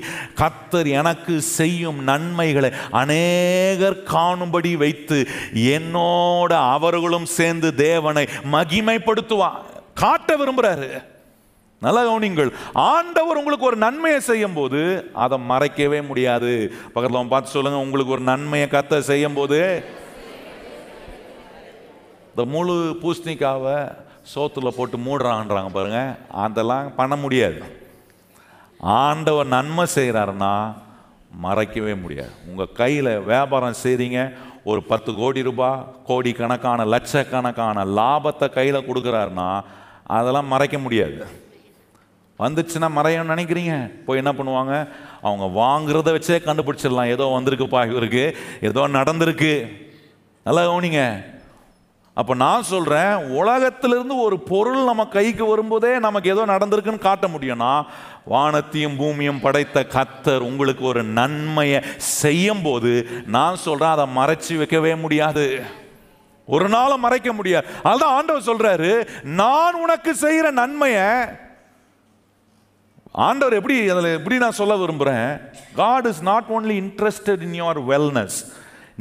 [0.42, 5.20] கத்தர் எனக்கு செய்யும் நன்மைகளை அநேகர் காணும்படி வைத்து
[5.78, 9.52] என்னோட அவர்களும் சேர்ந்து தேவனை மகிமைப்படுத்துவா
[9.94, 10.90] காட்ட விரும்புறாரு.
[11.82, 14.82] நல்ல கவனிங்கள் ஆண்டவர் உங்களுக்கு ஒரு நன்மையை செய்யும் போது
[15.14, 16.52] அதை மறைக்கவே முடியாது.
[16.94, 19.60] பக்கத்தில் பார்த்து சொல்லுங்க உங்களுக்கு ஒரு நன்மையை கத்த செய்யும் போது
[22.42, 23.96] இந்த முழு பூசணிக்காவை
[24.36, 26.16] சோத்தில் போட்டு மூடுறாங்கன்றாங்க பாருங்க.
[26.30, 27.62] அதெல்லாம் பண்ண முடியாது.
[28.78, 30.74] ஆண்டவர் நன்மை செய்கிறாருன்னா
[31.44, 32.32] மறைக்கவே முடியாது.
[32.48, 39.64] உங்கள் கையில் வியாபாரம் செய்கிறீங்க ஒரு பத்து கோடி ரூபாய் கோடி கணக்கான லட்சக்கணக்கான லாபத்தை கையில் கொடுக்குறாருன்னா
[40.04, 41.28] அதெல்லாம் மறைக்க முடியாது.
[42.40, 44.04] வந்துச்சுன்னா மறையணும்னு நினைக்கிறீங்க.
[44.06, 44.88] போய் என்ன பண்ணுவாங்க?
[45.22, 47.08] அவங்க வாங்குறத வச்சே கண்டுபிடிச்சிடலாம்.
[47.08, 48.38] ஏதோ வந்திருக்குப்பா இவருக்கு.
[48.62, 49.72] ஏதோ நடந்திருக்கு.
[50.44, 51.40] நல்லா கவனிங்க.
[52.14, 57.86] அப்போ நான் சொல்கிறேன் உலகத்திலிருந்து ஒரு பொருள் நம்ம கைக்கு வரும்போதே நமக்கு ஏதோ நடந்திருக்குன்னு காட்ட முடியும்னா
[58.26, 65.62] வானத்தையும் பூமியும் படைத்த கத்தர் உங்களுக்கு ஒரு நன்மையை செய்யும் போது நான் சொல்கிறேன் அதை மறைச்சி வைக்கவே முடியாது.
[66.46, 67.68] ஒரு நாளும் மறைக்க முடியாது.
[67.84, 71.08] அதுதான் ஆண்டவர் சொல்கிறாரு நான் உனக்கு செய்கிற நன்மையை
[73.12, 75.40] ஆண்டவர் எப்படி அதில் எப்படி நான் சொல்ல விரும்புகிறேன்
[75.76, 78.38] God is not only interested in your wellness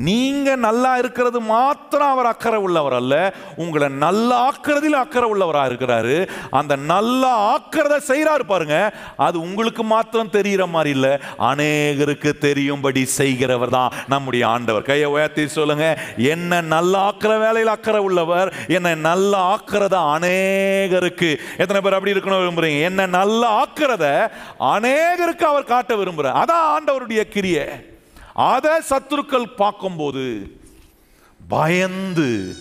[0.08, 3.14] நீங்க நல்லா இருக்கிறது மாத்திரம் அவர் அக்கறை உள்ளவர் அல்ல.
[3.62, 6.16] உங்களை நல்லா ஆக்கிறதில் அக்கறை உள்ளவராக இருக்கிறாரு.
[6.60, 8.78] அந்த நல்லா ஆக்கிறத செய்கிறாரு பாருங்க.
[9.26, 11.12] அது உங்களுக்கு மாத்திரம் தெரிகிற மாதிரி இல்லை.
[11.50, 14.88] அநேகருக்கு தெரியும்படி செய்கிறவர் தான் நம்முடைய ஆண்டவர்.
[14.90, 15.86] கையை உயர்த்தி சொல்லுங்க.
[16.34, 21.30] என்ன நல்லா ஆக்கிற வேலையில் அக்கறை உள்ளவர் என்னை நல்லா ஆக்கிறத அநேகருக்கு
[21.62, 22.80] எத்தனை பேர் அப்படி இருக்கணும் விரும்புறீங்க?
[22.90, 24.06] என்ன நல்லா ஆக்கிறத
[24.74, 27.66] அநேகருக்கு அவர் காட்ட விரும்புகிறார் அதான் ஆண்டவருடைய கிரியை.
[28.34, 30.58] அதை சத்துருக்கள் பார்க்கும்போது
[31.48, 32.54] பயந்து.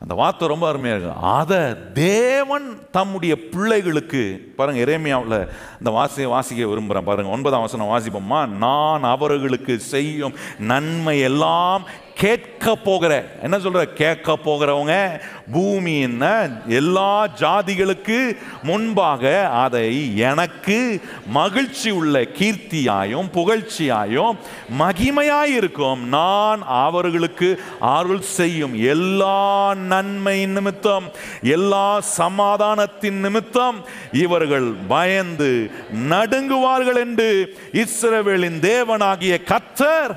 [0.00, 1.26] அந்த வார்த்தை ரொம்ப அருமையாக இருக்கு.
[1.26, 1.58] அதை
[1.92, 8.48] தேவன் தம்முடைய பிள்ளைகளுக்கு பாருங்க இறைமையாவில் இந்த வாசியை வாசிக்க விரும்புகிறேன் பாருங்க ஒன்பதாம் வசனம் வாசிப்போம்மா.
[8.48, 13.82] நான் அவர்களுக்கு செய்யும் நன்மை எல்லாம் கேட்க போகிற என்ன சொல்ற?
[13.84, 15.20] கேட்க போகிறவங்க
[15.52, 16.20] பூமியின்
[16.66, 24.36] எல்லா ஜாதிகளுக்கு முன்பாக அதை எனக்கு மகிழ்ச்சி உள்ள கீர்த்தியாயும் புகழ்ச்சியாயும்
[24.78, 26.02] மகிமையாயிருக்கும்.
[26.16, 31.10] நான் அவர்களுக்கு அருள் செய்யும் எல்லா நன்மை நிமித்தம்
[31.42, 33.78] எல்லா சமாதானத்தின் நிமித்தம்
[34.12, 35.70] இவர்கள் பயந்து
[36.08, 40.14] நடுங்குவார்கள் என்று இஸ்ரவேலின் தேவனாகிய கத்தர்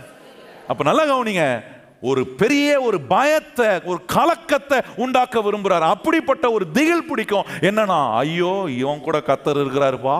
[0.67, 1.73] அப்ப நல்லா கவனிங்க.
[2.09, 7.49] ஒரு பெரிய ஒரு பயத்தை ஒரு கலக்கத்தை உண்டாக்க விரும்புகிறார் அப்படிப்பட்ட ஒரு திகில் பிடிக்கும்.
[7.69, 10.17] என்னன்னா ஐயோ இவன் கூட கத்தர் இருக்கிறாருப்பா.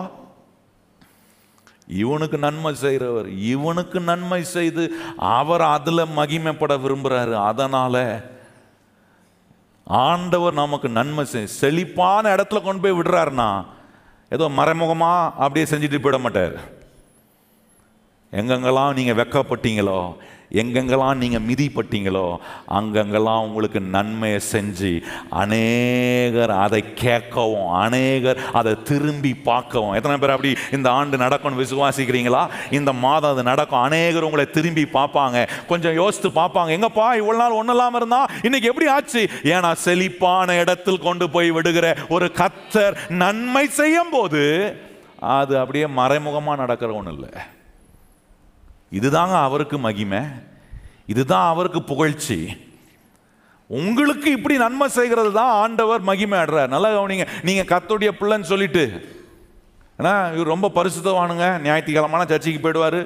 [2.02, 4.84] இவனுக்கு நன்மை செய்கிறவர் இவனுக்கு நன்மை செய்து
[5.36, 8.02] அவர் அதில் மகிமைப்பட விரும்புகிறாரு அதனால்
[9.86, 13.50] ஆண்டவர் நமக்கு நன்மை செய் செழிப்பான இடத்துல கொண்டு போய் விடுறாருன்னா
[14.36, 16.56] ஏதோ மறைமுகமாக அப்படியே செஞ்சுட்டு போயிட மாட்டார்.
[18.32, 20.00] எங்கெங்கெல்லாம் நீங்கள் வெக்கப்பட்டீங்களோ
[20.62, 22.24] எங்கெங்கெல்லாம் நீங்கள் மிதிப்பட்டீங்களோ
[22.78, 24.92] அங்கங்கெல்லாம் உங்களுக்கு நன்மையை செஞ்சு
[25.42, 29.94] அநேகர் அதை கேட்கவும் அநேகர் அதை திரும்பி பார்க்கவும்.
[29.94, 32.42] எத்தனை பேர் அப்படி இந்த ஆண்டு நடக்கும்னு விசுவாசிக்கிறீங்களா?
[32.70, 33.82] இந்த மாதம் அது நடக்கும்.
[33.88, 35.46] அநேகர் உங்களை திரும்பி பார்ப்பாங்க.
[35.72, 36.70] கொஞ்சம் யோசித்து பார்ப்பாங்க.
[36.78, 38.22] எங்கப்பா இவ்வளோ நாள் ஒன்றும் இல்லாமல் இருந்தா?
[38.42, 39.24] இன்னைக்கு எப்படி ஆச்சு?
[39.54, 44.44] ஏன்னா செழிப்பான இடத்தில் கொண்டு போய் விடுகிற ஒரு கத்தர் நன்மை செய்யும் போது
[45.18, 47.30] அது அப்படியே மறைமுகமாக நடக்கிற ஒன்றும் இல்லை.
[48.92, 50.22] இதுதாங்க அவருக்கு மகிமை.
[51.12, 52.38] இதுதான் அவருக்கு புகழ்ச்சி.
[53.70, 57.26] உங்களுக்கு இப்படி நன்மை செய்கிறது தான் ஆண்டவர் மகிமை ஆடுறார் நல்லா கவனிங்க.
[57.48, 58.84] நீங்கள் கத்துடைய பிள்ளைன்னு சொல்லிட்டு
[59.98, 61.46] ஏன்னா இவர் ரொம்ப பரிசுத்தவானுங்க.
[61.66, 63.00] ஞாயிற்றுக்கிழமான சர்ச்சைக்கு போயிடுவார்.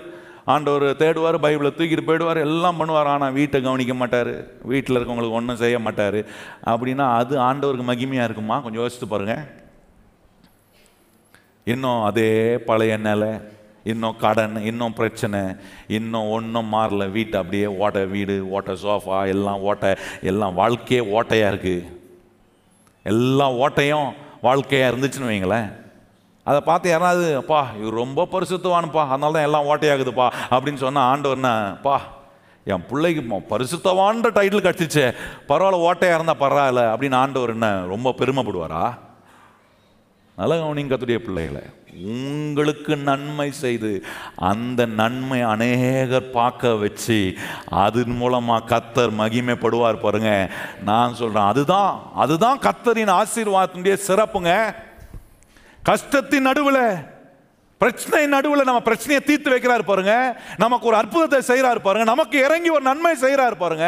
[0.53, 2.39] ஆண்டவர் தேடுவார் பைபிளை தூக்கிட்டு போயிடுவார்.
[2.47, 4.33] எல்லாம் பண்ணுவார் ஆனால் வீட்டை கவனிக்க மாட்டார்.
[4.73, 6.19] வீட்டில் இருக்கவங்களுக்கு ஒன்றும் செய்ய மாட்டார்.
[6.73, 8.59] அப்படின்னா அது ஆண்டவருக்கு மகிமையாக இருக்குமா?
[8.65, 9.47] கொஞ்சம் யோசித்து பாருங்கள்
[11.65, 12.31] இன்னும் அதே
[12.69, 13.33] பழைய நிலை.
[13.85, 15.41] இன்னும் கடன் இன்னும் பிரச்சனை
[15.87, 17.11] இன்னும் ஒன்றும் மாறல.
[17.11, 21.89] வீட்டை அப்படியே ஓட்ட வீடு ஓட்ட சோஃபா எல்லாம் ஓட்ட எல்லாம் வாழ்க்கையே ஓட்டையாக இருக்குது
[23.03, 24.09] எல்லா ஓட்டையும்
[24.41, 25.69] வாழ்க்கையாக இருந்துச்சுன்னு வைங்களேன்.
[26.47, 31.97] அதை பார்த்து யாராவது அப்பா இவர் ரொம்ப பரிசுத்தவானுப்பா அதனால தான் எல்லாம் ஓட்டையாகுதுப்பா அப்படின்னு சொன்னால் ஆண்டவர்னா பா
[32.67, 35.07] என் பிள்ளைக்கு பரிசுத்தவான்ற டைட்டில் கிடச்சிச்சே
[35.49, 38.83] பரவாயில்ல ஓட்டையாக இருந்தால் பரவாயில்ல அப்படின்னு ஆண்டவர் என்ன ரொம்ப பெருமைப்படுவாரா?
[40.41, 41.63] நல்ல கவனிங்க கத்துடைய பிள்ளைகளை
[42.11, 43.91] உங்களுக்கு நன்மை செய்து
[44.51, 47.19] அந்த நன்மை அநேகர் பார்க்க வச்சு
[47.85, 50.31] அதன் மூலமாக கத்தர் மகிமைப்படுவார் பாருங்க.
[50.91, 51.93] நான் சொல்கிறேன் அதுதான்
[52.25, 54.53] அதுதான் கத்தரின் ஆசீர்வாதத்தினுடைய சிறப்புங்க.
[55.83, 56.85] கஷ்டத்தின் நடுவில்
[57.83, 60.15] பிரச்சனை நடுவில் நம்ம பிரச்சனையை தீர்த்து வைக்கிறாரு பாருங்க.
[60.63, 62.07] நமக்கு ஒரு அற்புதத்தை செய்கிறாரு பாருங்க.
[62.11, 63.87] நமக்கு இறங்கி ஒரு நன்மை செய்கிறாரு பாருங்க.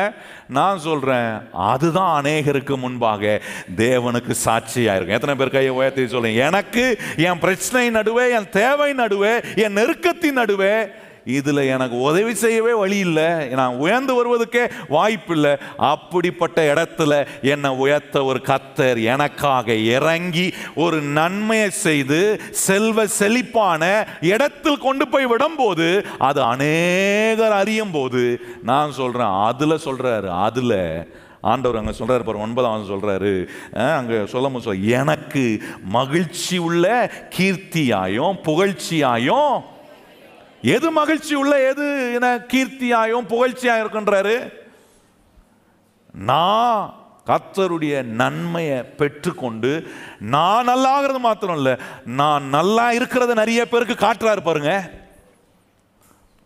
[0.59, 3.40] நான் சொல்கிறேன் அதுதான் அநேகருக்கு முன்பாக
[3.76, 6.46] தேவனுக்கு சாட்சியாக இருக்கும் எத்தனை பேர் கையை உயர்த்தி சொல்லுங்க.
[6.48, 6.85] எனக்கு
[7.28, 10.74] என் பிரச்சனை நடுவே என் தேவை நடுவே என் நெருக்கத்தின் நடுவே
[11.32, 13.26] இதில் எனக்கு உதவி செய்யவே வழி இல்லை.
[13.54, 15.52] நான் உயர்ந்து வருவதுக்கே வாய்ப்பு இல்லை.
[15.90, 17.12] அப்படிப்பட்ட இடத்துல
[17.50, 21.40] என்னை உயர்த்த ஒரு கத்தர் எனக்காக இறங்கி ஒரு நன்மையை
[21.80, 22.20] செய்து
[22.62, 22.80] செல்வ
[23.14, 23.82] செழிப்பான
[24.30, 25.88] இடத்தில் கொண்டு போய் விடும்போது
[26.22, 28.24] அது அநேகர் அறியும் போது
[28.64, 29.11] நான் சொல்கிறேன்
[29.44, 30.00] அதில் சொல்கிறாரு
[30.42, 30.78] அதில்.
[31.44, 35.42] ஆண்டவர் அங்கே சொல்கிறார் பாரு ஒன்பதாம் சொல்கிறாரு அங்கே அஹ், அங்க சொல்லும் சொல்ல எனக்கு
[35.94, 36.85] மகிழ்ச்சி உள்ள
[37.37, 39.54] கீர்த்தியாயும் புகழ்ச்சியாயும்
[40.62, 44.53] எது மகிழ்ச்சி உள்ள எது என கீர்த்தியாயும் புகழ்ச்சியாயும் இருக்கின்றாரு?
[46.12, 46.94] நான்
[47.27, 54.90] கத்தருடைய நன்மையை பெற்றுக்கொண்டு நான் நல்லாகிறது மாத்திரம் இல்லை நான் நல்லா இருக்கிறத நிறைய பேருக்கு காட்டுறாரு பாருங்க.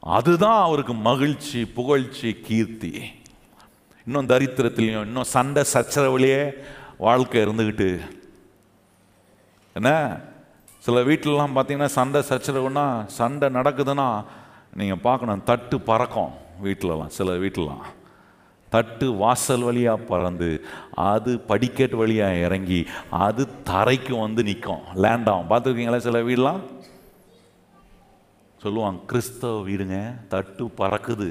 [0.01, 3.13] அதுதான் அவருக்கு மகிழ்ச்சி புகழ்ச்சி கீர்த்தி.
[4.07, 6.53] இன்னும் தரித்திரத்திலையும் இன்னும் சண்டை சச்சரவுலையே
[6.99, 8.01] வாழ்க்கை இருந்துக்கிட்டு
[9.75, 10.21] என்ன?
[10.87, 12.85] சில வீட்டிலலாம் பார்த்தீங்கன்னா சண்டை சச்சரவுன்னா
[13.19, 14.09] சண்டை நடக்குதுன்னா
[14.81, 16.33] நீங்கள் பார்க்கணும் தட்டு பறக்கும்
[16.65, 17.85] வீட்டிலலாம் சில வீட்டிலலாம்.
[18.75, 20.51] தட்டு வாசல் வழியாக பறந்து
[21.09, 22.81] அது படிக்கட்டு வழியாக இறங்கி
[23.27, 25.51] அது தரைக்கு வந்து நிற்கும் லேண்ட் ஆகும்.
[25.51, 26.63] பார்த்துருக்கீங்களா சில வீடெலாம்?
[28.63, 29.99] சொல்லுவாங்க கிறிஸ்தவ வீடுங்க
[30.33, 31.31] தட்டு பறக்குது.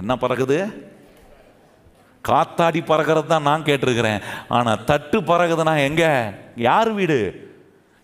[0.00, 0.58] என்ன பறக்குது?
[2.24, 4.20] காத்தாடி பறக்கிறது தான் நான் கேட்டிருக்கிறேன்.
[4.56, 6.10] ஆனால் தட்டு பறக்குதுன்னா எங்கே?
[6.70, 7.20] யார் வீடு?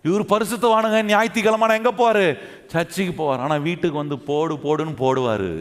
[0.07, 2.25] இவர் பரிசுத்தவானுங்க ஞாயிற்றுக்கிழமான எங்கே போவார்?
[2.73, 3.43] சர்ச்சுக்கு போவார்.
[3.45, 5.51] ஆனால் வீட்டுக்கு வந்து போடு போடுன்னு போடுவார்.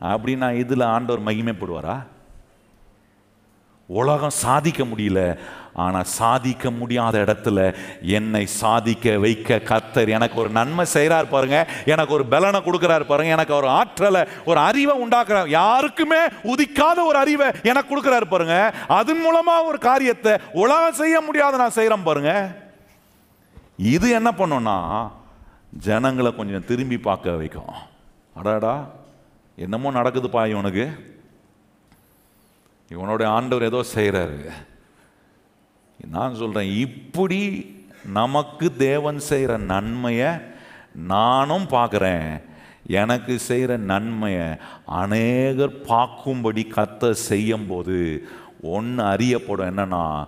[0.00, 1.96] அப்படின்னா இதில் ஆண்டவர் மகிமைப்படுவாரா
[3.88, 5.20] உலகம் சாதிக்க முடியல.
[5.84, 7.58] ஆனால் சாதிக்க முடியாத இடத்துல
[8.18, 11.58] என்னை சாதிக்க வைக்க கத்தர் எனக்கு ஒரு நன்மை செய்கிறார் பாருங்க.
[11.92, 13.36] எனக்கு ஒரு பலனை கொடுக்குறாரு பாருங்க.
[13.36, 15.54] எனக்கு ஒரு ஆற்றலை ஒரு அறிவை உண்டாக்குறார்.
[15.60, 16.20] யாருக்குமே
[16.52, 18.58] உதிக்காத ஒரு அறிவை எனக்கு கொடுக்குறாரு பாருங்க.
[19.00, 22.46] அதன் மூலமாக ஒரு காரியத்தை உலகம் செய்ய முடியாத நான் செய்கிறேன் பாருங்கள்
[23.78, 25.10] இது என்ன பண்ணோன்னா
[25.78, 27.74] ஜனங்களை கொஞ்சம் திரும்பி பார்க்க வைக்கும்.
[28.34, 28.86] அடாடா
[29.56, 30.86] என்னமோ நடக்குதுப்பா இவனுக்கு.
[32.90, 34.50] இவனோட ஆண்டவர் ஏதோ செய்கிறாரு
[36.10, 37.40] நான் சொல்கிறேன் இப்படி
[38.04, 40.30] நமக்கு தேவன் செய்கிற நன்மையை
[40.94, 42.42] நானும் பார்க்குறேன்.
[42.86, 44.48] எனக்கு செய்கிற நன்மையை
[44.84, 48.28] அநேகர் பார்க்கும்படி கத்த செய்யும்போது
[48.62, 50.26] ஒன்று அறியப்படும் என்னன்னா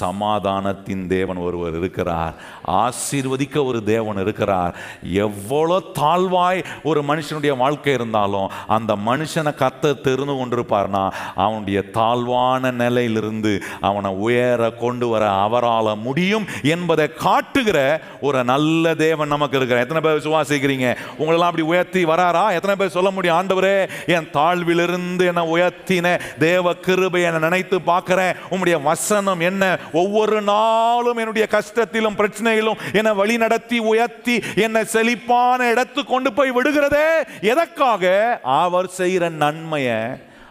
[0.00, 2.34] சமாதானத்தின் தேவன் ஒருவர் இருக்கிறார்.
[2.66, 4.74] ஆசீர்வதிக்க ஒரு தேவன் இருக்கிறார்.
[5.02, 14.10] எவ்வளோ தாழ்வாய் ஒரு மனுஷனுடைய வாழ்க்கை இருந்தாலும் அந்த மனுஷனை கத்த தெரிந்து கொண்டிருப்பார்னா அவனுடைய தாழ்வான நிலையிலிருந்து அவனை
[14.10, 19.86] உயர கொண்டு வர அவரால் முடியும் என்பதை காட்டுகிற ஒரு நல்ல தேவன் நமக்கு இருக்கிறார்.
[19.86, 20.96] எத்தனை பேர் விசுவாசிக்கிறீங்க?
[21.18, 22.52] உங்களெல்லாம் அப்படி உயர்த்தி வராரா?
[22.52, 23.36] எத்தனை பேர் சொல்ல முடியும்?
[23.38, 28.34] ஆண்டவரே என் தாழ்விலிருந்து என்னை உயர்த்தின தேவ கிருபை என்னை நினைத்து பார்க்குறேன்.
[28.44, 29.77] உங்களுடைய வசனம் என்ன?
[29.92, 37.08] ஒவ்வொரு நாளும் என்னுடைய கஷ்டத்திலும் பிரச்சனையிலும் என்னை வழி நடத்தி உயர்த்தி என்னை செழிப்பான இடத்துக்கு கொண்டு போய் விடுகிறதே.
[37.40, 38.40] எதற்காக?
[38.42, 40.02] அவர் செய்கிற நன்மையை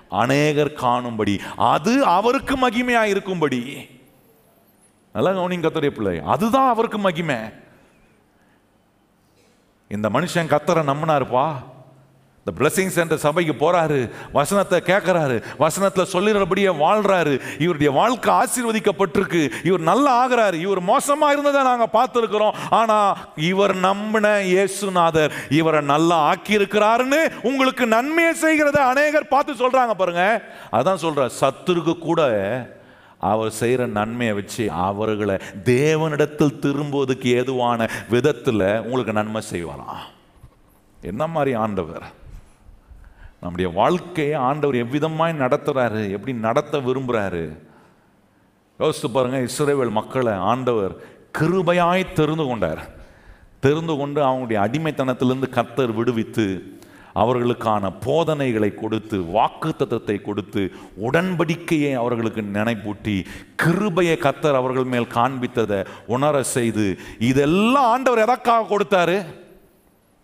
[0.10, 1.42] அநேகர் காணும்படி.
[1.56, 3.90] அது அவருக்கு மகிமையா இருக்கும்படி.
[5.14, 7.36] நல்லா கவனிங்க கத்தரிய பிள்ளை அதுதான் அவருக்கு மகிமை.
[9.90, 11.56] இந்த மனுஷன் கத்தரை நம்பினாருப்பா.
[12.48, 13.98] இந்த பிளஸிங்ஸ் சென்டர் சபைக்கு போறாரு
[14.36, 17.34] வசனத்தை கேட்கறாரு வசனத்தில் சொல்லுறபடியே வாழ்றாரு.
[17.64, 19.42] இவருடைய வாழ்க்கை ஆசீர்வதிக்கப்பட்டிருக்கு.
[19.70, 20.58] இவர் நல்லா ஆகிறாரு.
[20.66, 22.56] இவர் மோசமாக இருந்ததை நாங்கள் பார்த்துருக்குறோம்.
[22.78, 23.18] ஆனால்
[23.50, 30.26] இவர் நம்பின இயேசுநாதர் இவரை நல்லா ஆக்கியிருக்கிறாருன்னு உங்களுக்கு நன்மையை செய்கிறத அநேகர் பார்த்து சொல்றாங்க பாருங்க.
[30.80, 32.30] அதான் சொல்ற சத்துருக்கு கூட
[33.32, 35.36] அவர் செய்கிற நன்மையை வச்சு அவர்களை
[35.72, 40.00] தேவனிடத்தில் திரும்புவதுக்கு ஏதுவான விதத்தில் உங்களுக்கு நன்மை செய்வாராம்.
[41.12, 42.08] என்ன மாதிரி ஆண்டவர்?
[43.42, 47.58] நம்முடைய வாழ்க்கையை ஆண்டவர் எவ்விதமாய் நடத்துகிறாரு எப்படி நடத்த விரும்புகிறாரு
[48.80, 50.96] யோசித்து பாருங்க இஸ்ரேவேல் மக்களை ஆண்டவர்
[51.40, 52.82] கிருபையாய் தெரிந்து கொண்டார்.
[53.60, 56.76] தெரிந்து கொண்டு அவங்களுடைய அடிமைத்தனத்திலிருந்து கத்தர் விடுவித்து
[57.16, 60.72] அவர்களுக்கான போதனைகளை கொடுத்து வாக்குத்தத்தத்தை கொடுத்து
[61.02, 69.26] உடன்படிக்கையை அவர்களுக்கு நினைப்பூட்டி கிருபையை கத்தர் அவர்கள் மேல் காண்பித்ததை உணர செய்து இதெல்லாம் ஆண்டவர் எதற்காக கொடுத்தாரு?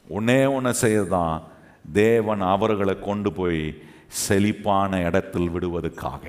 [0.10, 1.52] ஒன்னே ஒன்று செய்யறதான்
[1.92, 6.24] தேவன் அவர்களை கொண்டு போய் செழிப்பான இடத்தில் விடுவதற்காக.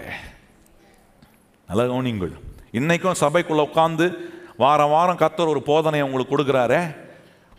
[1.68, 2.32] நல்ல கவனிங்கள்
[2.72, 4.16] இன்னைக்கும் சபைக்குள்ள உட்காந்து
[4.56, 6.96] வாரம் வாரம் கத்தர் ஒரு போதனை உங்களுக்கு கொடுக்குறாரே.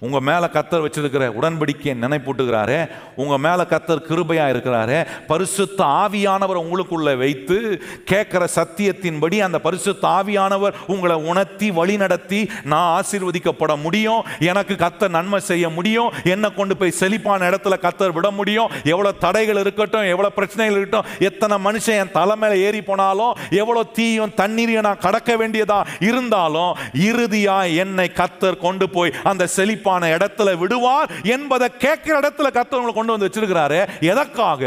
[0.02, 2.80] உங்கள் மேலே கத்தர் வச்சிருக்கிற உடன்படிக்கையை நினைப்பூட்டுகிறாரே
[3.16, 7.58] உங்கள் மேலே கத்தர் கிருபையாக இருக்கிறாரே பரிசுத்த ஆவியானவர் உங்களுக்குள்ளே வைத்து
[8.06, 15.40] கேட்குற சத்தியத்தின்படி அந்த பரிசுத்த ஆவியானவர் உங்களை உணர்த்தி வழி நடத்தி நான் ஆசீர்வதிக்கப்பட முடியும் எனக்கு கத்தர் நன்மை
[15.42, 20.78] செய்ய முடியும் என்னை கொண்டு போய் செழிப்பான இடத்துல கத்தர் விட முடியும் எவ்வளோ தடைகள் இருக்கட்டும் எவ்வளோ பிரச்சனைகள்
[20.78, 26.72] இருக்கட்டும் எத்தனை மனுஷன் என் தலை ஏறி போனாலும் எவ்வளோ தீயும் தண்ணீரையும் நான் கடக்க வேண்டியதாக இருந்தாலும்
[27.08, 32.94] இறுதியாக என்னை கத்தர் கொண்டு போய் அந்த செழிப்பு செழிப்பான இடத்துல விடுவார் என்பதை கேட்கிற இடத்துல கத்தர் உங்களை
[32.94, 33.80] கொண்டு வந்து வச்சிருக்கிறாரு.
[34.02, 34.64] எதற்காக?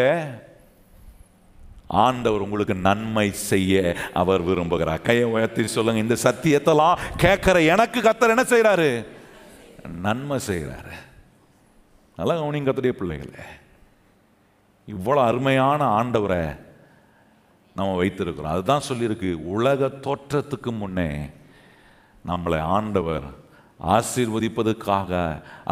[1.89, 5.03] ஆண்டவர் உங்களுக்கு நன்மை செய்ய அவர் விரும்புகிறார்.
[5.03, 8.91] கையை உயர்த்தி சொல்லுங்க இந்த சத்தியத்தெல்லாம் கேட்கிற எனக்கு கத்தர் என்ன செய்கிறாரு
[10.03, 10.95] நன்மை செய்கிறாரு
[12.17, 13.45] நல்லா கவனிங்க கத்துடைய பிள்ளைகளே.
[14.95, 16.45] இவ்வளோ அருமையான ஆண்டவரை
[17.75, 18.55] நம்ம வைத்திருக்கிறோம்.
[18.55, 21.11] அதுதான் சொல்லியிருக்கு உலக தோற்றத்துக்கு முன்னே
[22.27, 23.27] நம்மளை ஆண்டவர்
[23.81, 25.11] ஆசீர்வதிப்பதற்காக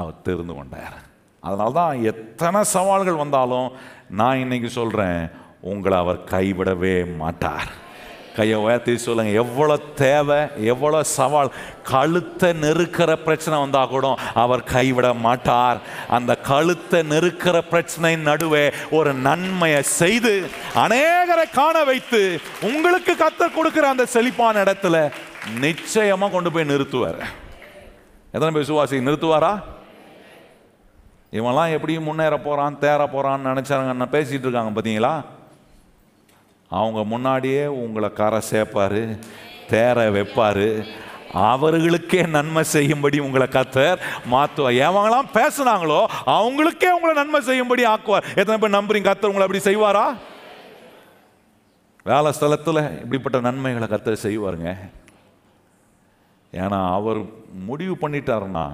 [0.01, 0.97] அவர் தெரிந்து கொண்டார்.
[1.43, 3.69] அதனால தான் எத்தனை சவால்கள் வந்தாலும்
[4.21, 5.21] நான் இன்னைக்கு சொல்கிறேன்
[5.73, 7.71] உங்களை அவர் கைவிடவே மாட்டார்.
[8.37, 10.39] கையை உயர்த்தி சொல்லுங்க எவ்வளோ தேவை
[10.73, 11.51] எவ்வளோ சவால்
[11.91, 14.07] கழுத்தை நெருக்கிற பிரச்சனை வந்தால் கூட
[14.43, 15.79] அவர் கைவிட மாட்டார்.
[16.17, 18.65] அந்த கழுத்தை நெருக்கிற பிரச்சனை நடுவே
[18.99, 20.35] ஒரு நன்மையை செய்து
[20.85, 22.23] அநேகரை காண வைத்து
[22.71, 24.99] உங்களுக்கு கத்த கொடுக்குற அந்த செழிப்பான இடத்துல
[25.65, 27.21] நிச்சயமாக கொண்டு போய் நிறுத்துவார்.
[28.37, 29.51] எத்தனை பேர் விசுவாசி நிறுத்துவாரா?
[31.39, 35.13] இவன்லாம் எப்படி முன்னேற போகிறான் தேர போகிறான்னு நினச்சாங்க பேசிகிட்டு இருக்காங்க பார்த்தீங்களா
[36.79, 39.01] அவங்க முன்னாடியே உங்களை கரை சேர்ப்பார்
[39.71, 40.69] தேர வைப்பார்.
[41.51, 46.01] அவர்களுக்கே நன்மை செய்யும்படி உங்களை கத்தர் மாற்றுவார் எவங்களாம் பேசுனாங்களோ
[46.37, 48.29] அவங்களுக்கே உங்களை நன்மை செய்யும்படி ஆக்குவார்.
[48.41, 50.07] எத்தனை பேர் நம்புறீங்க கத்தர் உங்களை அப்படி செய்வாரா?
[52.11, 54.73] வேலை ஸ்தலத்தில் இப்படிப்பட்ட நன்மைகளை கத்தர் செய்வாருங்க.
[56.53, 57.21] ஏன்னா அவர்
[57.69, 58.67] முடிவு பண்ணிட்டாருன்னா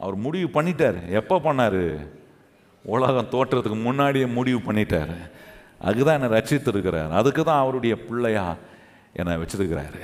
[0.00, 0.98] அவர் முடிவு பண்ணிட்டார்.
[1.20, 1.82] எப்போ பண்ணார்?
[2.84, 5.14] உலகம் தோற்றத்துக்கு முன்னாடியே முடிவு பண்ணிட்டார்.
[5.88, 8.46] அதுதான் என்னை ரசித்திருக்கிறார் அதுக்கு தான் அவருடைய பிள்ளையா
[9.12, 10.02] என்னை வச்சிருக்கிறாரு.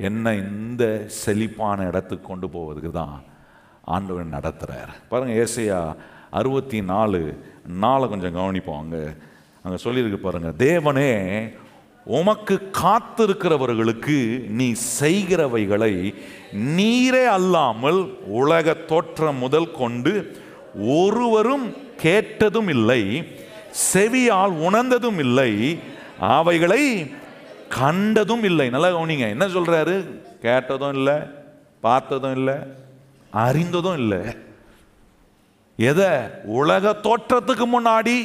[0.00, 0.84] என்னை இந்த
[1.22, 3.14] செழிப்பான இடத்துக்கு கொண்டு போவதுக்கு தான்
[3.94, 5.78] ஆண்டவன் நடத்துகிறார் பாருங்கள் ஏசையா
[6.38, 7.20] அறுபத்தி நாலு
[7.82, 8.82] நாளை கொஞ்சம் கவனிப்போம்.
[8.82, 9.02] அங்கே
[9.64, 11.10] அங்கே சொல்லியிருக்கு பாருங்கள் தேவனே
[12.08, 16.14] உமக்கு காத்திருக்கிறவர்களுக்கு நீ செய்கிறவைகளை
[16.52, 20.36] நீரே அல்லாமல் உலக தோற்றம் முதல் கொண்டு
[20.74, 21.66] ஒருவரும்
[21.96, 23.24] கேட்டதும் இல்லை
[23.92, 25.78] செவியால் உணர்ந்ததும் இல்லை
[26.20, 27.12] அவைகளை
[27.68, 28.70] கண்டதும் இல்லை.
[28.70, 29.28] நல்லா கவனிங்க.
[29.28, 29.96] என்ன சொல்றாரு?
[30.40, 31.14] கேட்டதும் இல்லை
[31.80, 32.54] பார்த்ததும் இல்லை
[33.30, 34.34] அறிந்ததும் இல்லை.
[35.76, 36.10] எதை?
[36.44, 38.16] உலக தோற்றத்துக்கு முன்னாடி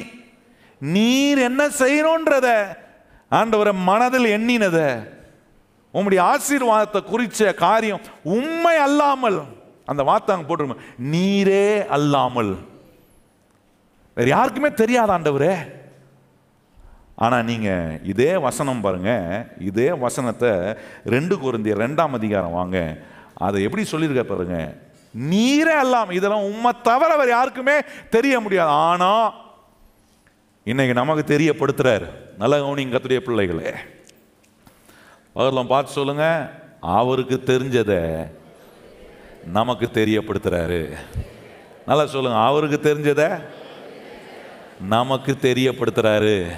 [0.80, 2.48] நீர் என்ன செய்யணுன்றத.
[3.40, 4.80] ஆண்டவரை மனதில் எண்ணினத
[5.98, 9.40] உம்முடைய ஆசீர்வாதத்தை குறித்த காரியம் உண்மை அல்லாமல்
[9.92, 10.76] அந்த வார்த்தை அங்கே
[11.14, 11.66] நீரே
[11.96, 12.54] அல்லாமல்.
[14.18, 15.56] வேற யாருக்குமே தெரியாது ஆண்டவரே.
[17.24, 20.52] ஆனால் நீங்கள் இதே வசனம் பாருங்கள் இதே வசனத்தை
[21.16, 22.78] ரெண்டு குருந்திய ரெண்டாம் அதிகாரம் வாங்க.
[23.46, 24.58] அதை எப்படி சொல்லியிருக்க பாருங்க.
[25.32, 27.78] நீரே அல்லாம இதெல்லாம் உண்மை தவிர வேற யாருக்குமே
[28.16, 28.74] தெரிய முடியாது.
[28.90, 29.30] ஆனால்
[30.72, 32.08] இன்னைக்கு நமக்கு தெரியப்படுத்துறாரு.
[32.38, 33.72] நல்ல கவனிங்க கத்துடைய பிள்ளைகளே.
[35.34, 38.32] பகலாம் பார்த்து சொல்லுங்க அவருக்கு தெரிஞ்சதை
[39.48, 40.94] நமக்கு தெரியப்படுத்துறாரு.
[41.88, 43.42] நல்லா சொல்லுங்க அவருக்கு தெரிஞ்சதை
[44.82, 46.52] நமக்கு தெரியப்படுத்துறாரு.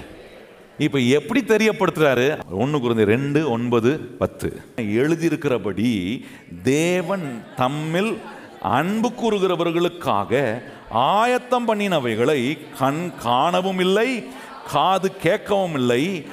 [0.78, 2.52] இப்போ எப்படி தெரியப்படுத்துறாரு?
[2.52, 4.62] ஒன்று குறைந்த ரெண்டு ஒன்பது பத்து.
[4.76, 6.22] எழுதியிருக்கிறபடி
[6.64, 8.18] தேவன் தம்மில்
[8.62, 14.24] அன்பு கூறுகிறவர்களுக்காக ஆயத்தம் பண்ணினவைகளை கண் காணவும் இல்லை
[14.72, 16.26] காது கேட்கவும் இல்லை.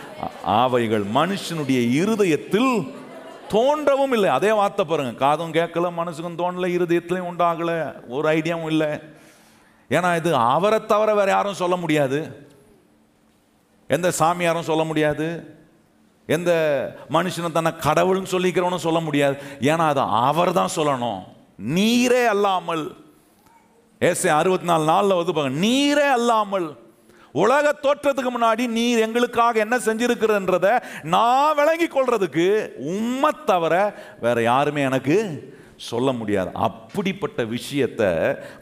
[0.44, 2.94] ஆவைகள் அவைகள் மனுஷனுடைய இருதயத்தில்
[3.50, 4.28] தோன்றவும் இல்லை.
[4.28, 5.12] அதே வார்த்தை பாருங்க.
[5.12, 7.94] காதும் கேட்கல மனசுக்கும் தோணல இருதயத்திலையும் உண்டாகல.
[8.08, 8.88] ஒரு ஐடியாவும் இல்லை.
[9.88, 12.46] ஏன்னா இது அவரை தவிர வேற யாரும் சொல்ல முடியாது.
[13.88, 15.56] எந்த சாமியாரும் சொல்ல முடியாது.
[16.26, 16.52] எந்த
[17.10, 19.36] மனுஷனை தன்னை கடவுள்னு சொல்லிக்கிறவனும் சொல்ல முடியாது.
[19.60, 21.18] ஏன்னா அது அவர் தான் சொல்லணும்.
[21.68, 22.96] நீரே அல்லாமல்.
[24.00, 25.66] ஏசே அறுபத்தி நாலு நாளில் வந்து பாருங்க.
[25.66, 26.80] நீரே அல்லாமல்
[27.32, 35.16] உலக தோற்றத்துக்கு முன்னாடி நீர் எங்களுக்காக என்ன செஞ்சிருக்கிறன்றத நான் விளங்கி கொள்றதுக்கு உம்மை தவிர வேற யாருமே எனக்கு
[35.76, 36.50] சொல்ல முடியாது.
[36.52, 38.06] அப்படிப்பட்ட விஷயத்தை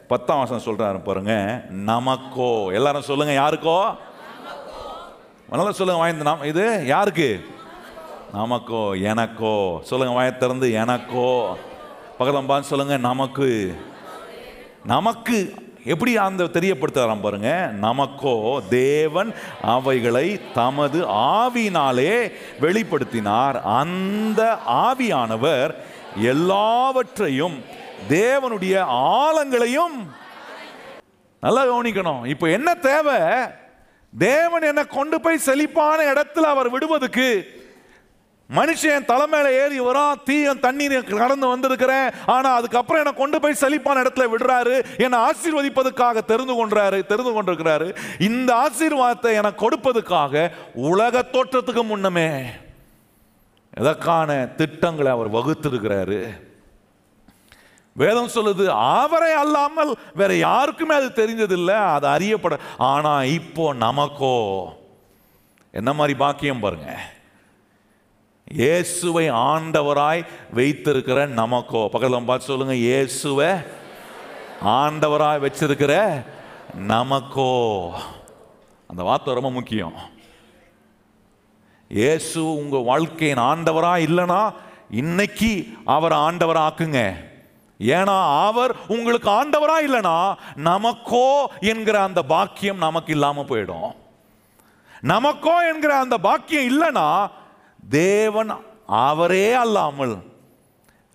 [0.07, 2.73] பத்தாம் வருஷம் சொல்கிறாரு பாருங்க நமக்கோ.
[2.73, 3.95] எல்லாரும் சொல்லுங்க யாருக்கோ?
[5.49, 7.45] நல்லா சொல்லுங்க வாய்ந்த நாம் இது யாருக்கு?
[8.33, 9.79] நமக்கோ எனக்கோ.
[9.81, 11.57] சொல்லுங்க வாய திறந்து எனக்கோ.
[12.19, 13.75] பகலம்பான்னு சொல்லுங்க நமக்கு.
[14.85, 15.53] நமக்கு.
[15.85, 17.71] எப்படி அந்த தெரியப்படுத்துகிறான் பாருங்க?
[17.81, 23.61] நமக்கோ தேவன் அவைகளை தமது ஆவியினாலே வெளிப்படுத்தினார்.
[23.61, 25.75] அந்த ஆவியானவர்
[26.15, 27.63] எல்லாவற்றையும்
[28.09, 30.11] தேவனுடைய ஆழங்களையும்
[31.39, 32.25] நல்லா கவனிக்கணும்.
[32.25, 33.19] இப்போ என்ன தேவை?
[34.17, 37.59] தேவன் என்னை கொண்டு போய் செழிப்பான இடத்துல அவர் விடுவதுக்கு
[38.57, 42.09] மனுஷன் தலைமையில ஏறி வரான் தீயும் தண்ணீர் கடந்து வந்திருக்கிறேன்.
[42.35, 44.75] ஆனா அதுக்கப்புறம் என்னை கொண்டு போய் செழிப்பான இடத்துல விடுறாரு.
[45.03, 47.87] என்னை ஆசீர்வதிப்பதற்காக தெரிந்து கொண்டாரு தெரிந்து கொண்டிருக்கிறாரு.
[48.29, 50.51] இந்த ஆசீர்வாதத்தை எனக்கு கொடுப்பதற்காக
[50.89, 52.29] உலக தோற்றத்துக்கு முன்னமே
[53.81, 54.29] எதற்கான
[54.59, 56.19] திட்டங்களை அவர் வகுத்திருக்கிறாரு?
[57.95, 58.65] வேதம் சொல்லுது
[58.97, 62.57] அவரை அல்லாமல் வேற யாருக்குமே அது தெரிஞ்சதில்லை அது அறியப்பட
[62.89, 64.35] ஆனா இப்போ நமக்கோ
[65.79, 66.91] என்ன மாதிரி பாக்கியம் பாருங்க.
[68.47, 70.21] இயேசுவை ஆண்டவராய்
[70.57, 71.81] வைத்திருக்கிற நமக்கோ.
[71.91, 73.49] பக்கத்தில் பார்த்து சொல்லுங்க இயேசுவை
[74.63, 76.23] ஆண்டவராய் வச்சிருக்கிற
[76.91, 77.51] நமக்கோ.
[78.89, 79.95] அந்த வார்த்தை ரொம்ப முக்கியம்.
[81.91, 84.41] இயேசு உங்க வாழ்க்கையின் ஆண்டவரா இல்லைனா
[84.89, 85.51] இன்னைக்கு
[85.95, 87.01] அவர் ஆண்டவரா ஆக்குங்க
[87.79, 88.15] ஏன்னா
[88.47, 90.17] அவர் உங்களுக்கு ஆண்டவரா இல்லைனா
[90.69, 91.27] நமக்கோ
[91.59, 93.91] என்கிற அந்த பாக்கியம் நமக்கு இல்லாம போயிடும்.
[95.13, 97.07] நமக்கோ என்கிற அந்த பாக்கியம் இல்லைனா
[97.89, 98.51] தேவன்
[98.85, 100.15] அவரே அல்லாமல்.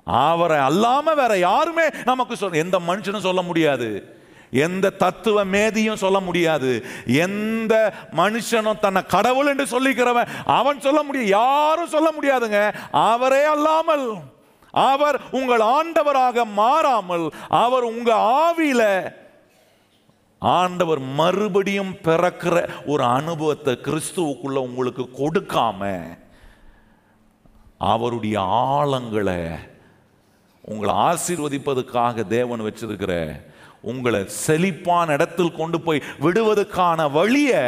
[0.04, 4.14] அவரை அல்லாமல் வேற யாருமே நமக்கு சொல் எந்த மனுஷனும் சொல்ல முடியாது.
[4.50, 6.84] எந்த தத்துவ மேதியும் சொல்ல முடியாது.
[7.06, 12.74] எந்த மனுஷனும் தன்னை கடவுள் என்று சொல்லிக்கிறவன் அவன் சொல்ல முடியும் யாரும் சொல்ல முடியாதுங்க.
[12.90, 14.34] அவரே அல்லாமல்.
[14.70, 19.12] அவர் உங்கள் ஆண்டவராக மாறாமல் அவர் உங்க ஆவியில
[20.38, 25.82] ஆண்டவர் மறுபடியும் பிறக்கிற ஒரு அனுபவத்தை கிறிஸ்துவுக்குள்ள உங்களுக்கு கொடுக்காம
[27.78, 29.58] அவருடைய ஆழங்களை
[30.60, 33.42] உங்களை ஆசீர்வதிப்பதற்காக தேவன் வச்சிருக்கிற
[33.80, 37.62] உங்களை செழிப்பான இடத்தில் கொண்டு போய் விடுவதற்கான வழியை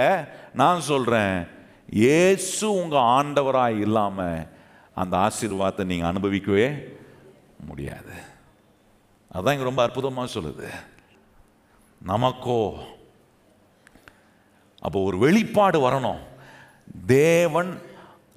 [0.54, 1.46] நான் சொல்றேன்.
[1.90, 4.46] இயேசு உங்க ஆண்டவராய் இல்லாம
[4.94, 6.84] அந்த ஆசீர்வாதத்தை நீங்க அனுபவிக்கவே
[7.66, 8.14] முடியாது.
[9.34, 10.68] அதான் இங்க ரொம்ப அற்புதமா சொல்லுது.
[12.06, 12.78] நமக்கோ
[14.78, 16.18] அப்போ ஒரு வெளிப்பாடு வரணும்.
[17.06, 17.78] தேவன்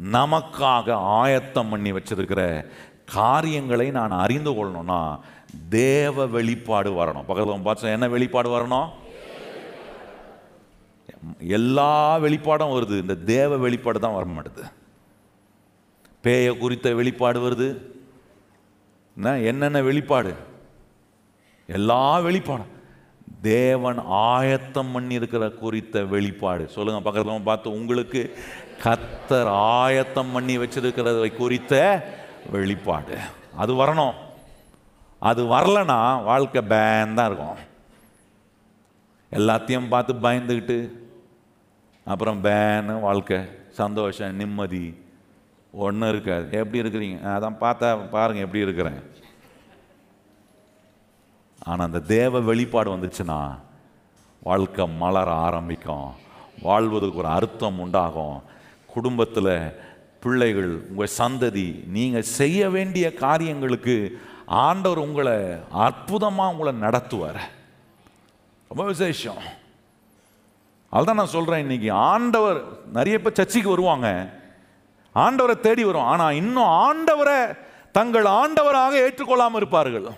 [0.04, 2.66] நமக்காக ஆயத்தம் பண்ணி வச்சிருக்கிற
[3.06, 5.20] காரியங்களை நான் அறிந்து கொள்ளணும்னா
[5.70, 7.26] தேவ வெளிப்பாடு வரணும்.
[7.26, 8.90] பக்கத்தில் பார்த்து என்ன வெளிப்பாடு வரணும்?
[11.40, 13.00] எல்லா வெளிப்பாடும் வருது.
[13.00, 14.72] இந்த தேவ வெளிப்பாடு தான் வர மாட்டுது.
[16.22, 17.82] பேய குறித்த வெளிப்பாடு வருது.
[19.16, 20.36] என்ன என்னென்ன வெளிப்பாடு?
[21.68, 22.80] எல்லா வெளிப்பாடும்.
[23.42, 26.68] தேவன் ஆயத்தம் பண்ணி இருக்கிற குறித்த வெளிப்பாடு.
[26.68, 28.38] சொல்லுங்க பக்கத்தில் பார்த்து உங்களுக்கு
[28.84, 32.04] கத்தர் ஆயத்தம் பண்ணி வச்சிருக்கிறதை குறித்த
[32.52, 33.18] வெளிப்பாடு.
[33.58, 34.14] அது வரணும்.
[35.20, 37.58] அது வரலன்னா வாழ்க்கை பேன் தான் இருக்கும்.
[39.32, 40.90] எல்லாத்தையும் பார்த்து பயந்துக்கிட்டு
[42.06, 43.40] அப்புறம் பேனு வாழ்க்கை.
[43.70, 45.04] சந்தோஷம் நிம்மதி.
[45.72, 46.52] ஒன்றும் இருக்காது.
[46.52, 47.18] எப்படி இருக்கிறீங்க?
[47.18, 49.04] அதான் பார்த்தா பாருங்கள் எப்படி இருக்கிறேன்.
[51.66, 53.58] ஆனால் அந்த தேவ வெளிப்பாடு வந்துச்சுன்னா
[54.44, 56.12] வாழ்க்கை மலர ஆரம்பிக்கும்.
[56.62, 58.42] வாழ்வதற்கு ஒரு அர்த்தம் உண்டாகும்.
[58.96, 59.54] குடும்பத்தில்
[60.24, 63.96] பிள்ளைகள் உங்கள் சந்ததி நீங்கள் செய்ய வேண்டிய காரியங்களுக்கு
[64.66, 65.36] ஆண்டவர் உங்களை
[65.86, 67.42] அற்புதமாக உங்களை நடத்துவார்.
[68.72, 69.42] ரொம்ப விசேஷம்.
[70.94, 71.90] அதுதான் நான் சொல்கிறேன் இன்னைக்கு.
[71.92, 72.60] ஆண்டவர்
[72.98, 74.10] நிறைய பேர் சர்ச்சைக்கு வருவாங்க.
[75.16, 76.10] ஆண்டவரை தேடி வரும்.
[76.14, 77.40] ஆனால் இன்னும் ஆண்டவரை
[77.98, 80.10] தங்கள் ஆண்டவராக ஏற்றுக்கொள்ளாமல் இருப்பார்கள்.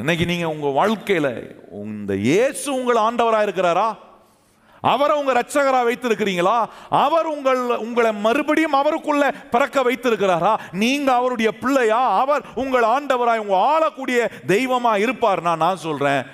[0.00, 1.32] இன்னைக்கு நீங்கள் உங்கள் வாழ்க்கையில்
[1.84, 3.88] இந்த இயேசு உங்கள் ஆண்டவராக இருக்கிறாரா?
[4.80, 6.68] அவரை உங்க ரட்சகரா வைத்திருக்கிறீங்களா?
[6.90, 10.60] அவர் உங்கள் உங்களை மறுபடியும் அவருக்குள்ள பிறக்க வைத்திருக்கிறாரா?
[10.72, 12.18] நீங்க அவருடைய பிள்ளையா?
[12.20, 16.26] அவர் உங்கள் ஆண்டவராய் உங்க ஆளக்கூடிய தெய்வமா இருப்பார்னா நான் சொல்றேன்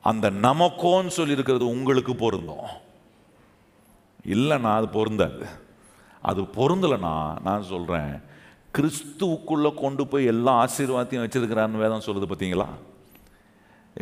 [0.00, 2.66] அந்த நமக்கோன்னு சொல்லி இருக்கிறது உங்களுக்கு பொருந்தும்.
[4.26, 5.46] இல்லைன்னா அது பொருந்தாது.
[6.22, 8.24] அது பொருந்தலைன்னா நான் சொல்றேன்
[8.78, 12.66] கிறிஸ்துவுக்குள்ள கொண்டு போய் எல்லா ஆசீர்வாதத்தையும் வச்சிருக்கிறான்னு வேதம் சொல்லுது பார்த்தீங்களா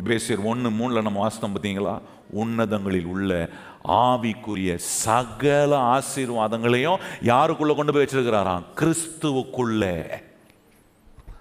[0.02, 3.50] எபேசியர் ஒன்று மூணில் நம்ம வாசித்தோம் பார்த்தீங்களா உன்னதங்களில் உள்ள
[3.88, 8.64] ஆவிக்குரிய சகல ஆசீர்வாதங்களையும் யாருக்குள்ள கொண்டு போய் வச்சிருக்கிறாராம்?
[8.80, 9.96] கிறிஸ்துவுக்குள்ளே.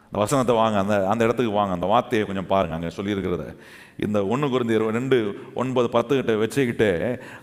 [0.07, 3.55] அந்த வசனத்தை வாங்க அந்த அந்த இடத்துக்கு வாங்க அந்த வார்த்தையை கொஞ்சம் பாருங்க அங்கே சொல்லியிருக்கிறத.
[4.05, 5.17] இந்த ஒன்று குறைந்த இருபது ரெண்டு
[5.55, 6.89] ஒன்பது பத்து கிட்ட வச்சுக்கிட்டு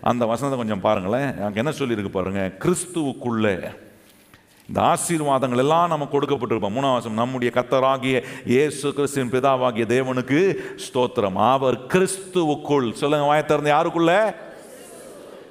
[0.01, 1.41] அந்த வசனத்தை கொஞ்சம் பாருங்களேன்.
[1.41, 2.51] அங்கே என்ன சொல்லியிருக்கு பாருங்க?
[2.63, 3.55] கிறிஸ்துவுக்குள்ளே.
[4.67, 6.75] இந்த ஆசீர்வாதங்கள் எல்லாம் நம்ம கொடுக்கப்பட்டிருப்போம்.
[6.77, 11.41] மூணாவசம் நம்முடைய கத்தராகிய இயேசு கிறிஸ்துவின் பிதாவாகிய தேவனுக்கு ஸ்தோத்திரம்.
[11.55, 12.91] அவர் கிறிஸ்துவுக்குள்.
[12.91, 14.35] சொல்லுங்க வாய திறந்து யாருக்குள்ள?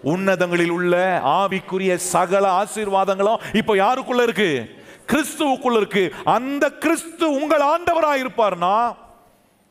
[0.03, 4.79] உன்னதங்களில் உள்ள ஆவிக்குரிய சகல ஆசீர்வாதங்களும் இப்போ யாருக்குள்ள இருக்கு?
[5.07, 6.15] கிறிஸ்துவுக்குள்ள இருக்கு.
[6.25, 8.97] அந்த கிறிஸ்து உங்கள் ஆண்டவராக இருப்பார்னா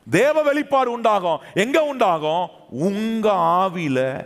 [0.09, 1.39] தேவ வெளிப்பாடு உண்டாகும்.
[1.53, 2.49] எங்க உண்டாகும்?
[2.69, 4.25] உங்க ஆவியில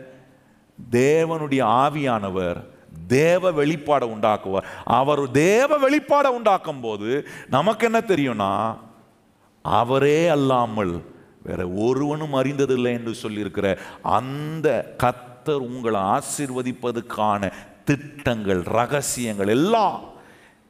[0.91, 2.64] தேவனுடைய ஆவியானவர்
[3.08, 4.64] தேவ வெளிப்பாடை உண்டாக்குவார்.
[4.84, 8.78] அவர் தேவ வெளிப்பாடை உண்டாக்கும் போது நமக்கு என்ன தெரியும்னா
[9.62, 11.01] அவரே அல்லாமல்
[11.43, 17.47] வேற ஒருவனும் அறிந்ததில்லை என்று சொல்லியிருக்கிற அந்த கத் கர்த்தர் உங்களை ஆசிர்வதிப்பதுக்கான
[17.87, 19.97] திட்டங்கள் ரகசியங்கள் எல்லாம்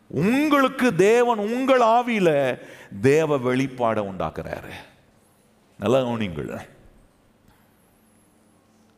[0.10, 2.38] உங்களுக்கு தேவன் உங்கள் ஆவியில்
[3.08, 4.72] தேவ வெளிப்பாடை உண்டாக்குறாரு.
[5.80, 6.50] நல்லா கவனிங்கள்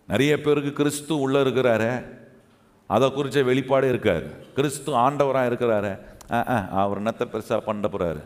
[0.09, 1.91] நிறைய பேருக்கு கிறிஸ்து உள்ள இருக்கிறாரு.
[2.89, 5.91] அதை குறித்த வெளிப்பாடே இருக்காரு கிறிஸ்து ஆண்டவராக இருக்கிறாரு.
[6.83, 8.23] அவர் என்னத்தை பெருசாக பண்ண போகிறாரு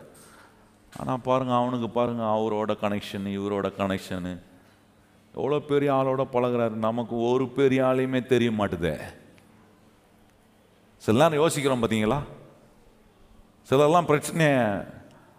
[1.00, 4.34] ஆனால் பாருங்கள் அவனுக்கு பாருங்கள் அவரோட கனெக்ஷன் இவரோட கனெக்ஷனு
[5.34, 6.76] எவ்வளோ பெரிய ஆளோட பழகுறாரு?
[6.88, 8.94] நமக்கு ஒரு பெரிய ஆளையுமே தெரிய மாட்டுதே.
[10.96, 12.20] சில நேரம் யோசிக்கிறோம் பார்த்தீங்களா?
[13.70, 14.62] சிலர்லாம் பிரச்சனையை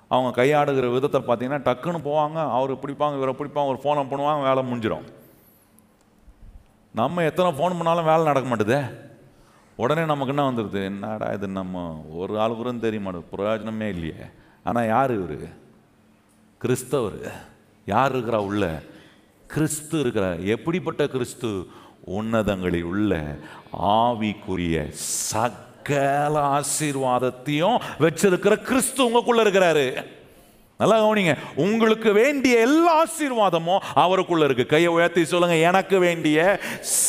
[0.07, 5.07] அவங்க கையாடுகிற விதத்தை பார்த்தீங்கன்னா டக்குன்னு போவாங்க அவர் பிடிப்பாங்க இவரை பிடிப்பாங்க ஒரு ஃபோனை பண்ணுவாங்க வேலை முடிஞ்சிடும்
[6.93, 9.09] நம்ம எத்தனை ஃபோன் பண்ணாலும் வேலை நடக்க மாட்டுதே.
[9.75, 13.31] உடனே நமக்கு என்ன வந்துடுது என்னடா இது நம்ம ஒரு ஆள் கூட தெரிய மாட்டேது.
[13.31, 14.25] பிரயோஜனமே இல்லையே.
[14.63, 15.49] ஆனால் யார் இவர்?
[16.57, 17.19] கிறிஸ்தவர்.
[17.85, 18.81] யார் இருக்கிறா உள்ள?
[19.53, 20.39] கிறிஸ்து இருக்கிறார்.
[20.39, 21.67] எப்படிப்பட்ட கிறிஸ்து?
[22.05, 23.35] உன்னதங்களில் உள்ள
[23.81, 30.05] ஆவிக்குரிய சகல ஆசீர்வாதத்தையும் வச்சிருக்கிற கிறிஸ்து உங்களுக்குள்ள இருக்கிறாரு.
[30.77, 31.37] நல்லா கவனிங்க.
[31.55, 34.65] உங்களுக்கு வேண்டிய எல்லா ஆசீர்வாதமும் அவருக்குள்ள இருக்கு.
[34.65, 36.59] கையை உயர்த்தி சொல்லுங்க எனக்கு வேண்டிய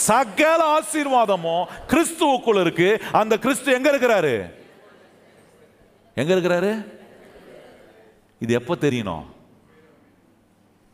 [0.07, 3.03] சகல ஆசீர்வாதமும் கிறிஸ்துவுக்குள்ள இருக்கு.
[3.13, 4.53] அந்த கிறிஸ்து எங்க இருக்கிறாரு?
[6.15, 6.87] எங்க இருக்கிறாரு?
[8.39, 9.23] இது எப்போ தெரியணும்?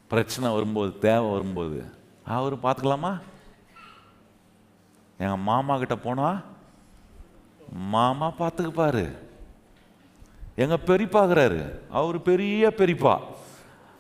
[0.09, 1.85] பிரச்சனை வரும்போது தேவை வரும்போது
[2.25, 3.21] அவர் பார்த்துக்கலாமா?
[5.19, 6.41] எங்கள் மாமா கிட்ட போனா
[7.73, 9.17] மாமா பார்த்துக்குப்பாரு.
[10.55, 13.19] எங்கள் பெரியப்பாகிறாரு அவர் பெரிய பெரியப்பா.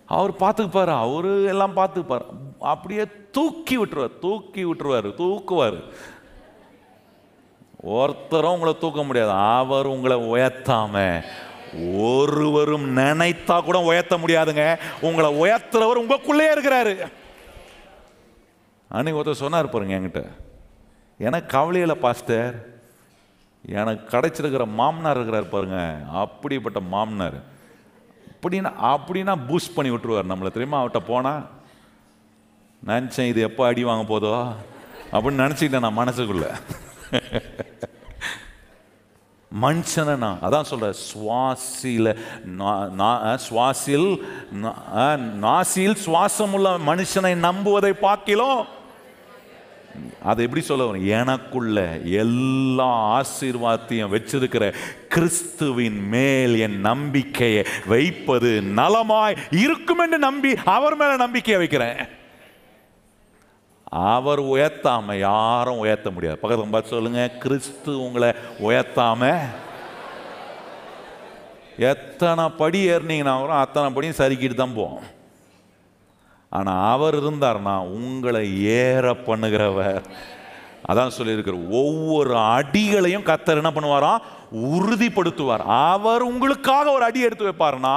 [0.06, 0.98] அவர் பார்த்துக்குப்பாரு.
[0.98, 2.24] அவர் எல்லாம் பார்த்துக்குப்பாரு.
[2.61, 4.18] அப்படியே தூக்கி விட்டுருவார்.
[4.18, 5.14] தூக்கி விட்டுருவார்.
[5.14, 5.82] தூக்குவார்.
[7.82, 9.30] ஒருத்தரும் உங்களை தூக்க முடியாது.
[9.30, 11.24] அவர் உங்களை உயர்த்தாமல்
[11.75, 14.79] ஒருவரும் நினைத்தா கூட உயர்த்த முடியாதுங்க.
[15.01, 17.11] உங்களை உயர்த்துறவர் உங்களுக்குள்ளே இருக்கிறாரு.
[18.89, 20.29] அன்னைக்கு ஒருத்தர் சொன்னார் பாருங்க என்கிட்ட.
[21.19, 22.77] எனக்கு கவலையில் பாஸ்டர்.
[23.69, 25.99] எனக்கு கிடைச்சிருக்கிற மாமனார் இருக்கிறார் பாருங்க.
[26.12, 27.57] அப்படிப்பட்ட மாமனார்.
[28.41, 30.51] அப்படின்னா அப்படின்னா பூஸ்ட் பண்ணி விட்டுருவார் நம்மளை.
[30.51, 30.85] தெரியுமா?
[30.85, 31.49] அவர்கிட்ட போனால்
[32.87, 34.55] நினச்சேன் இது எப்போ அடி வாங்க போதோ?
[35.12, 36.61] அப்படின்னு நினச்சிக்கிட்டேன் நான் மனசுக்குள்ள.
[39.53, 40.14] மனுஷனை.
[40.24, 42.11] நான் அதான் சொல்ற சுவாசியில்
[43.46, 44.11] சுவாசில்
[44.62, 48.61] நாசியில் சுவாசம் நாசியில் சுவாசமுள்ள மனுஷனை நம்புவதை பார்க்கிலும்
[50.30, 51.07] அதை எப்படி சொல்ல வரும்?
[51.20, 51.78] எனக்குள்ள
[52.22, 54.64] எல்லா ஆசீர்வாதத்தையும் வச்சிருக்கிற
[55.14, 62.01] கிறிஸ்துவின் மேல் என் நம்பிக்கையை வைப்பது நலமாய் இருக்கும் என்று நம்பி அவர் மேல நம்பிக்கையை வைக்கிறேன்.
[63.91, 66.41] அவர் உயர்த்தாம யாரும் உயர்த்த முடியாது.
[66.41, 68.30] பக்கத்தில் பார்த்து சொல்லுங்க கிறிஸ்து உங்களை
[68.68, 69.30] உயர்த்தாம
[71.93, 75.07] எத்தனை படி ஏறினீங்கன்னா கூட அத்தனை படியும் சறுக்கிட்டு தான் போவோம்.
[76.49, 80.03] ஆனால் அவர் இருந்தார்னா உங்களை ஏற பண்ணுகிறவர்.
[80.91, 84.24] அதான் சொல்லியிருக்கிற ஒவ்வொரு அடிகளையும் கத்தர் என்ன பண்ணுவாராம்
[84.76, 85.64] உறுதிப்படுத்துவார்.
[85.95, 87.97] அவர் உங்களுக்காக ஒரு அடி எடுத்து வைப்பாருன்னா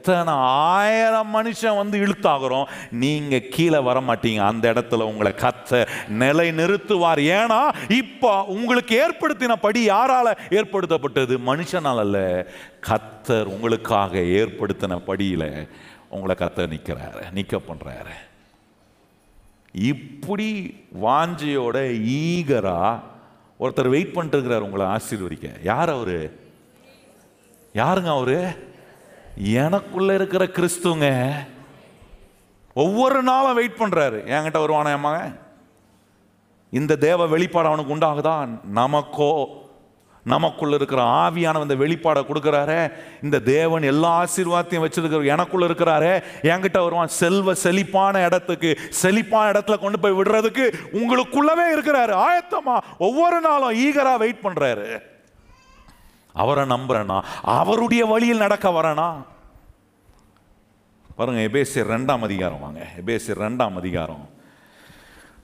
[0.00, 0.34] எத்தனை
[0.74, 2.68] ஆயிரம் மனுஷன் வந்து இழுத்தாகிறோம்?
[2.90, 9.82] நீங்கள் கீழே வர மாட்டீங்க அந்த இடத்துல உங்களை கத்த நிலை நிறுத்துவார் ஏன்னா இப்போ உங்களுக்கு ஏற்படுத்தின படி
[9.82, 11.36] யாரால் ஏற்படுத்தப்பட்டது?
[11.50, 12.46] மனுஷனால் அல்ல.
[12.88, 15.68] கத்தர் உங்களுக்காக ஏற்படுத்தின படியில்
[16.08, 18.16] உங்களை கத்த நிற்கிறாரு நிற்க பண்ணுறாரு
[19.72, 20.48] இப்படி
[21.02, 21.76] வாஞ்சையோட
[22.24, 22.80] ஈகரா
[23.60, 25.48] ஒருத்தர் வெயிட் பண்ணிட்டு இருக்கிறார் உங்களை ஆசீர்வதிக்க.
[25.62, 26.40] யார் அவரு?
[27.74, 28.68] யாருங்க அவரு?
[29.42, 31.30] எனக்குள்ள இருக்கிற கிறிஸ்துங்க
[32.74, 34.18] ஒவ்வொரு நாளும் வெயிட் பண்றாரு.
[34.26, 35.40] என்கிட்ட வருவானா என் மகன்?
[36.70, 38.48] இந்த தேவ வெளிப்பாடு அவனுக்கு உண்டாகுதா?
[38.74, 39.46] நமக்கோ
[40.24, 42.92] நமக்குள்ள இருக்கிற ஆவியான இந்த வெளிப்பாடை கொடுக்குறாரு.
[43.22, 46.22] இந்த தேவன் எல்லா ஆசீர்வாதத்தையும் வச்சிருக்கிற எனக்குள்ள இருக்கிறாரு.
[46.42, 52.26] என்கிட்ட வருவான் செல்வ செழிப்பான இடத்துக்கு செழிப்பான இடத்துல கொண்டு போய் விடுறதுக்கு உங்களுக்குள்ளவே இருக்கிறாரு.
[52.26, 55.09] ஆயத்தமா ஒவ்வொரு நாளும் ஈகரா வெயிட் பண்றாரு.
[56.32, 57.22] அவரை நம்புறேனா?
[57.42, 59.12] அவருடைய வழியில் நடக்க வரேனா?
[61.16, 62.86] பாருங்க எபேசியர் ரெண்டாம் அதிகாரம் வாங்க.
[63.04, 64.38] எபேசியர் ரெண்டாம் அதிகாரம்.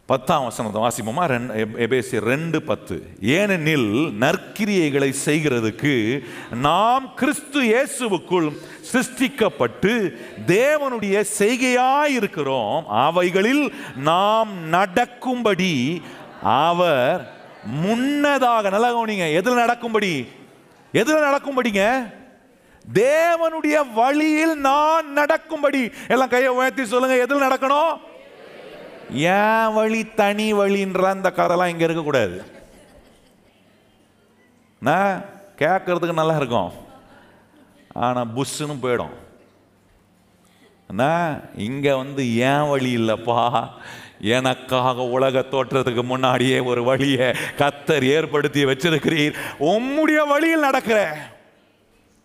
[0.06, 1.26] பத்தாம் வசனத்தை வாசிப்போமா?
[1.26, 3.10] ரெண்டு எபேசியர் ரெண்டு பத்து.
[3.20, 8.56] ஏனெனில் நற்கிரியைகளை செய்கிறதுக்கு நாம் கிறிஸ்து இயேசுவுக்குள்
[8.92, 10.14] சிருஷ்டிக்கப்பட்டு
[10.46, 12.84] தேவனுடைய செய்கையாயிருக்கிறோம்.
[12.86, 16.02] அவைகளில் நாம் நடக்கும்படி
[16.42, 17.34] அவர்
[17.64, 20.28] முன்னதாக நல்லா கவனிங்க எதில் நடக்கும்படி?
[20.92, 22.14] எதில் நடக்கும்படிங்க?
[22.94, 25.90] தேவனுடைய வழியில் நான் நடக்கும்படி.
[26.08, 28.00] எல்லாம் கையை உயர்த்தி சொல்லுங்க எதில் நடக்கணும்?
[29.10, 32.44] என் வழி தனி வழின்ற அந்த கதைலாம் இங்க இருக்கக்கூடாது.
[34.80, 35.24] நான்
[35.58, 36.72] கேட்கறதுக்கு நல்லா இருக்கும்.
[37.92, 39.14] ஆனா புஷ்ஷுன்னு போயிடும்.
[40.92, 43.70] நான் இங்க வந்து ஏன் வழி இல்லைப்பா.
[44.20, 49.34] எனக்காக உலக தோற்றத்துக்கு முன்னாடியே ஒரு வழியை கத்தர் ஏற்படுத்தி வச்சிருக்கிறீர்.
[49.60, 51.16] உம்முடைய வழியில் நடக்கிற.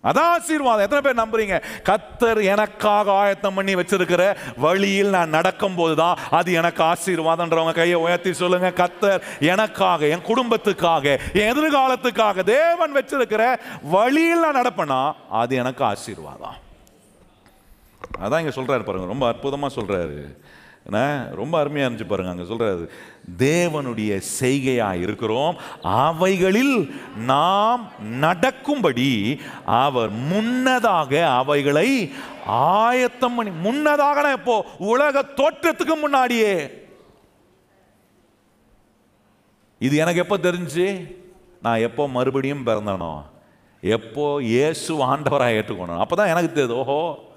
[0.04, 0.90] அதான் ஆசீர்வாதம்.
[0.90, 1.64] எத்தனை பேர் நம்புறீங்க?
[1.84, 8.70] கத்தர் எனக்காக ஆயத்தம் பண்ணி வச்சிருக்கிற வழியில் நான் நடக்கும்போது தான் அது எனக்கு ஆசீர்வாதம்ன்றவங்க கையை உயர்த்தி சொல்லுங்க.
[8.70, 15.14] கத்தர் எனக்காக என் குடும்பத்துக்காக என் எதிர்காலத்துக்காக தேவன் வச்சிருக்கிற வழியில் நான் நடப்பேனா?
[15.30, 16.56] அது எனக்கு ஆசீர்வாதம்.
[18.22, 19.06] அதான் இங்க சொல்றாரு பாருங்க.
[19.06, 20.38] ரொம்ப அற்புதமா சொல்றாரு.
[20.86, 21.30] என்ன?
[21.36, 22.86] ரொம்ப அருமையாக இருந்துச்சு பாருங்க அங்கே சொல்கிறாரு
[23.38, 25.58] தேவனுடைய செய்கையாக இருக்கிறோம்.
[25.82, 27.84] அவைகளில் நாம்
[28.20, 32.14] நடக்கும்படி அவர் முன்னதாக அவைகளை
[32.46, 36.54] ஆயத்தம் பண்ணி முன்னதாக இப்போ உலக தோற்றத்துக்கு முன்னாடியே.
[39.82, 41.08] இது எனக்கு எப்போ தெரிஞ்சு?
[41.62, 43.14] நான் எப்போ மறுபடியும் பிறந்தனோ?
[43.84, 47.31] எப்போ இயேசு ஆண்டவராக ஏற்றுக்கணும் அப்போ தான் எனக்கு தெரியுது ஓஹோ.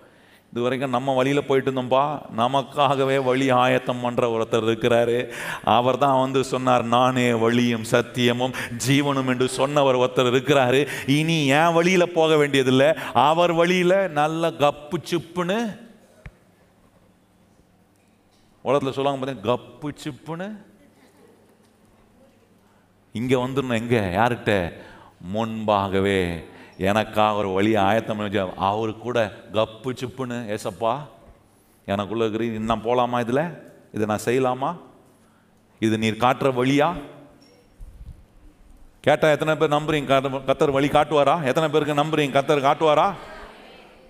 [0.55, 2.03] இது வரைக்கும் நம்ம வழியில் போயிட்டு இருந்தோம்பா.
[2.41, 5.17] நமக்காகவே வழி ஆயத்தம் பண்ணுற ஒருத்தர் இருக்கிறாரு.
[5.65, 8.55] அவர் தான் வந்து சொன்னார் நானே வழியும் சத்தியமும்
[8.87, 10.87] ஜீவனும் என்று சொன்னவர் ஒருத்தர் இருக்கிறாரு.
[11.07, 12.89] இனி என் வழியில் போக வேண்டியதில்லை.
[13.13, 15.59] அவர் வழியில் நல்ல கப்பு சிப்புன்னு.
[18.63, 20.49] உலகத்தில் சொல்லுவாங்க பார்த்தீங்கன்னா கப்பு சிப்புன்னு.
[23.13, 24.05] இங்கே வந்துடணும் எங்கே?
[24.21, 24.73] யார்கிட்ட?
[25.35, 26.45] முன்பாகவே.
[26.79, 30.97] எனக்காக ஒரு வழி ஆயத்தம் பண்ணி அவரு கூட கப்பு சிப்புன்னு ஏசப்பா
[31.87, 33.73] எனக்குள்ள இருக்கிற இன்னும் போகலாமா இதில்?
[33.93, 34.77] இதை நான் செய்யலாமா?
[35.79, 36.95] இது நீர் காட்டுற வழியா?
[39.01, 40.43] கேட்டால் எத்தனை பேர் நம்புறீங்க?
[40.47, 41.45] கத்தர் வழி காட்டுவாரா?
[41.45, 42.37] எத்தனை பேருக்கு நம்புறீங்க?
[42.39, 43.13] கத்தர் காட்டுவாரா?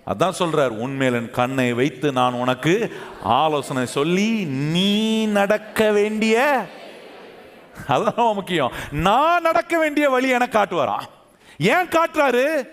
[0.07, 6.65] அதான் சொல்றார் உண்மையில் என் கண்ணை வைத்து நான் உனக்கு ஆலோசனை சொல்லி நீ நடக்க வேண்டிய
[7.87, 8.71] அதான் முக்கியம்.
[8.91, 11.05] நான் நடக்க வேண்டிய வழி எனக்கு காட்டுவாரான்
[11.57, 12.69] ஏன் காட்டுறாரு?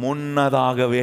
[0.00, 1.02] முன்னதாகவே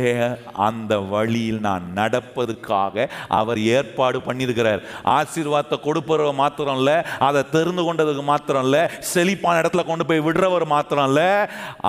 [0.53, 4.81] அந்த வழியில் நான் நடப்பதுக்காக அவர் ஏற்பாடு பண்ணியிருக்கிறார்.
[5.03, 6.95] ஆசீர்வாதத்தை கொடுப்பவர் மாத்திரம் இல்லை
[7.27, 11.29] அதை தெரிந்து கொண்டதுக்கு மாத்திரம் இல்லை செழிப்பான இடத்துல கொண்டு போய் விடுறவர் மாத்திரம் இல்லை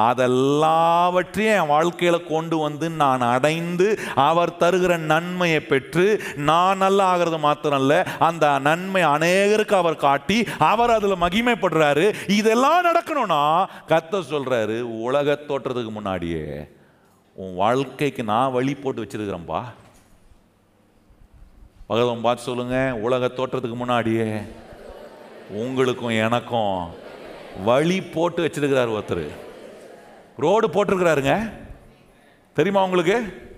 [0.07, 7.80] அதெல்லாவற்றையும் என் வாழ்க்கையில் கொண்டு வந்து நான் அடைந்து அவர் தருகிற நன்மையை பெற்று நான் நல்லா ஆகிறது மாத்திரம்
[7.80, 12.14] இல்லை அந்த நன்மை அநேகருக்கு அவர் காட்டி அவர் அதில் மகிமைப்படுறாரு.
[12.26, 13.45] இதெல்லாம் நடக்கணும்னா
[13.89, 16.76] கத்த சொல்கிறாரு உலக தோற்றத்துக்கு முன்னாடியே
[17.39, 19.64] உன் வாழ்க்கைக்கு நான் வழி போட்டு வச்சிருக்கிறேன்ப்பா
[21.86, 24.41] பகவன் பார்த்து சொல்லுங்க உலக தோற்றத்துக்கு முன்னாடியே.
[25.51, 26.95] உங்களுக்கும் எனக்கும்
[27.64, 29.30] வழி போட்டு வச்சிருக்கிறார் ஒருத்தர்.
[30.36, 31.53] ரோடு போட்டிருக்கிறாருங்க.
[32.55, 33.49] தெரியுமா உங்களுக்கு?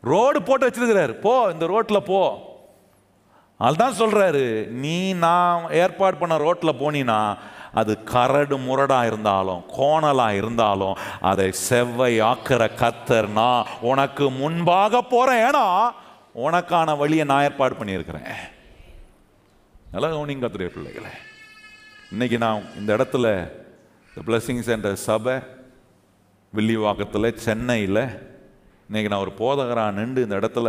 [0.00, 1.12] ரோடு போட்டு வச்சிருக்கிறார்.
[1.12, 2.52] போ இந்த ரோட்டில் போ.
[3.58, 7.38] அதுதான் சொல்றாரு நீ நான் ஏற்பாடு பண்ண ரோட்டில் போனீன்னா
[7.74, 10.96] அது கரடு முரடாக இருந்தாலும் கோணலாக இருந்தாலும்
[11.30, 12.12] அதை செவ்வை
[12.82, 15.66] கத்தர் நான் உனக்கு முன்பாக போகிறேன் ஏன்னா
[16.46, 18.30] உனக்கான வழியை நான் ஏற்பாடு பண்ணியிருக்கிறேன்.
[19.92, 21.12] நல்லா கவனிங்க கத்துடைய பிள்ளைகளை.
[22.10, 23.26] இன்னைக்கு நான் இந்த இடத்துல
[24.08, 25.34] இந்த பிளஸ்ஸிங்ஸ் சென்டர் சபை
[26.56, 28.02] வில்லிவாக்கத்தில் சென்னையில்
[28.86, 30.68] இன்னைக்கு நான் ஒரு போதகராக நின்று இந்த இடத்துல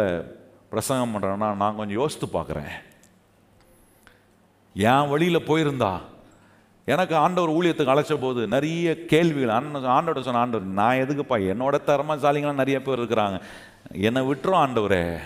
[0.70, 2.74] பிரசங்கம் பண்ணுறேன்னா நான் கொஞ்சம் யோசித்து பார்க்குறேன்.
[4.74, 5.93] என் வழியில் போயிருந்தா
[6.86, 9.56] எனக்கு ஆண்டவர் ஊழியத்துக்கு அழைச்ச போது நிறைய கேள்விகள்.
[9.58, 11.38] அண்ணன் ஆண்டோட சொன்ன ஆண்டவர் நான் எதுக்குப்பா?
[11.52, 13.42] என்னோட திறமைசாலிங்களாம் நிறைய பேர் இருக்கிறாங்க.
[13.92, 15.18] என்னை விட்டுரும் ஆண்டவரே.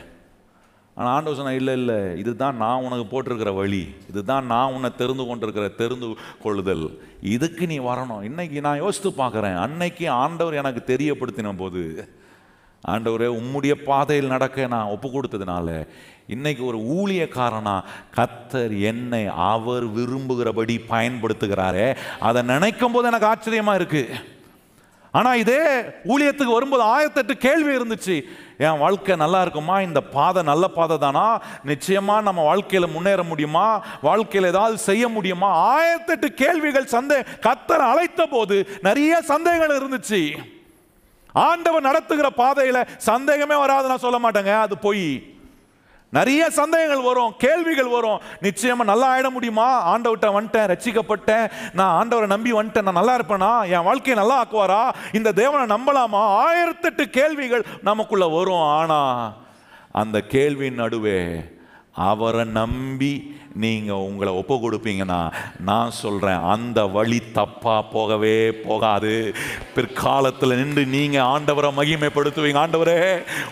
[0.95, 3.95] ஆனால் ஆண்டவர் சொன்ன இல்லை இல்லை இதுதான் நான் உனக்கு போட்டிருக்கிற வழி.
[4.09, 6.07] இதுதான் நான் உன்னை தெரிந்து கொண்டிருக்கிற தெரிந்து
[6.43, 6.87] கொள்ளுதல்.
[7.21, 8.23] இதுக்கு நீ வரணும்.
[8.23, 9.57] இன்னைக்கு நான் யோசித்து பார்க்குறேன்.
[9.57, 11.83] அன்னைக்கு ஆண்டவர் எனக்கு தெரியப்படுத்தின போது
[12.87, 15.87] ஆண்டவரே உம்முடைய பாதையில் நடக்க நான் ஒப்பு கொடுத்ததுனால
[16.29, 17.81] இன்னைக்கு ஒரு ஊழியக்காரனா
[18.15, 24.09] கத்தர் என்னை அவர் விரும்புகிறபடி பயன்படுத்துகிறாரே அதை நினைக்கும் போது எனக்கு ஆச்சரியமா இருக்கு.
[25.11, 28.23] ஆனா இதே ஊழியத்துக்கு வரும்போது ஆயிரத்தெட்டு கேள்வி இருந்துச்சு
[28.57, 29.81] என் வாழ்க்கை நல்லா இருக்குமா?
[29.81, 31.41] இந்த பாதை நல்ல பாதை தானா?
[31.65, 33.85] நிச்சயமா நம்ம வாழ்க்கையில முன்னேற முடியுமா?
[34.01, 35.79] வாழ்க்கையில் ஏதாவது செய்ய முடியுமா?
[35.79, 40.37] ஆயிரத்தெட்டு கேள்விகள் சந்தே கத்தர் அழைத்த போது நிறைய சந்தேகங்கள் இருந்துச்சு.
[41.33, 45.37] ஆண்டவர் நடத்துகிற பாதையில சந்தேகமே வராது நான் சொல்ல மாட்டேங்க அது பொய்.
[46.11, 48.21] நிறைய சந்தேகங்கள் வரும் கேள்விகள் வரும்.
[48.41, 49.97] நிச்சயமா நல்லா ஆயிட முடியுமா?
[49.97, 53.69] ஆண்டவர்கிட்ட வந்துட்டேன் ரசிக்கப்பட்டேன் நான் ஆண்டவரை நம்பி வந்துட்டேன் நான் நல்லா இருப்பேனா?
[53.69, 54.93] என் வாழ்க்கையை நல்லா ஆக்குவாரா?
[55.13, 56.23] இந்த தேவனை நம்பலாமா?
[56.45, 58.67] ஆயிரத்தெட்டு கேள்விகள் நமக்குள்ள வரும்.
[58.79, 59.33] ஆனா
[59.91, 61.43] அந்த கேள்வியின் நடுவே
[62.07, 63.13] அவரை நம்பி
[63.61, 65.19] நீங்கள் உங்களை ஒப்பு கொடுப்பீங்கன்னா
[65.69, 68.35] நான் சொல்கிறேன் அந்த வழி தப்பாக போகவே
[68.67, 69.13] போகாது.
[69.75, 72.61] பிற்காலத்தில் நின்று நீங்கள் ஆண்டவரை மகிமைப்படுத்துவீங்க.
[72.65, 72.97] ஆண்டவரே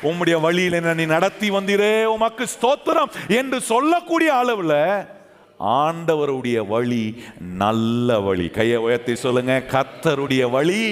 [0.10, 4.80] உம்முடைய வழியில் என்ன நீ நடத்தி வந்தீரே உமக்கு ஸ்தோத்திரம் என்று சொல்லக்கூடிய அளவில்
[5.80, 7.04] ஆண்டவருடைய வழி
[7.64, 8.48] நல்ல வழி.
[8.60, 10.84] கையை உயர்த்தி சொல்லுங்க கத்தருடைய வழி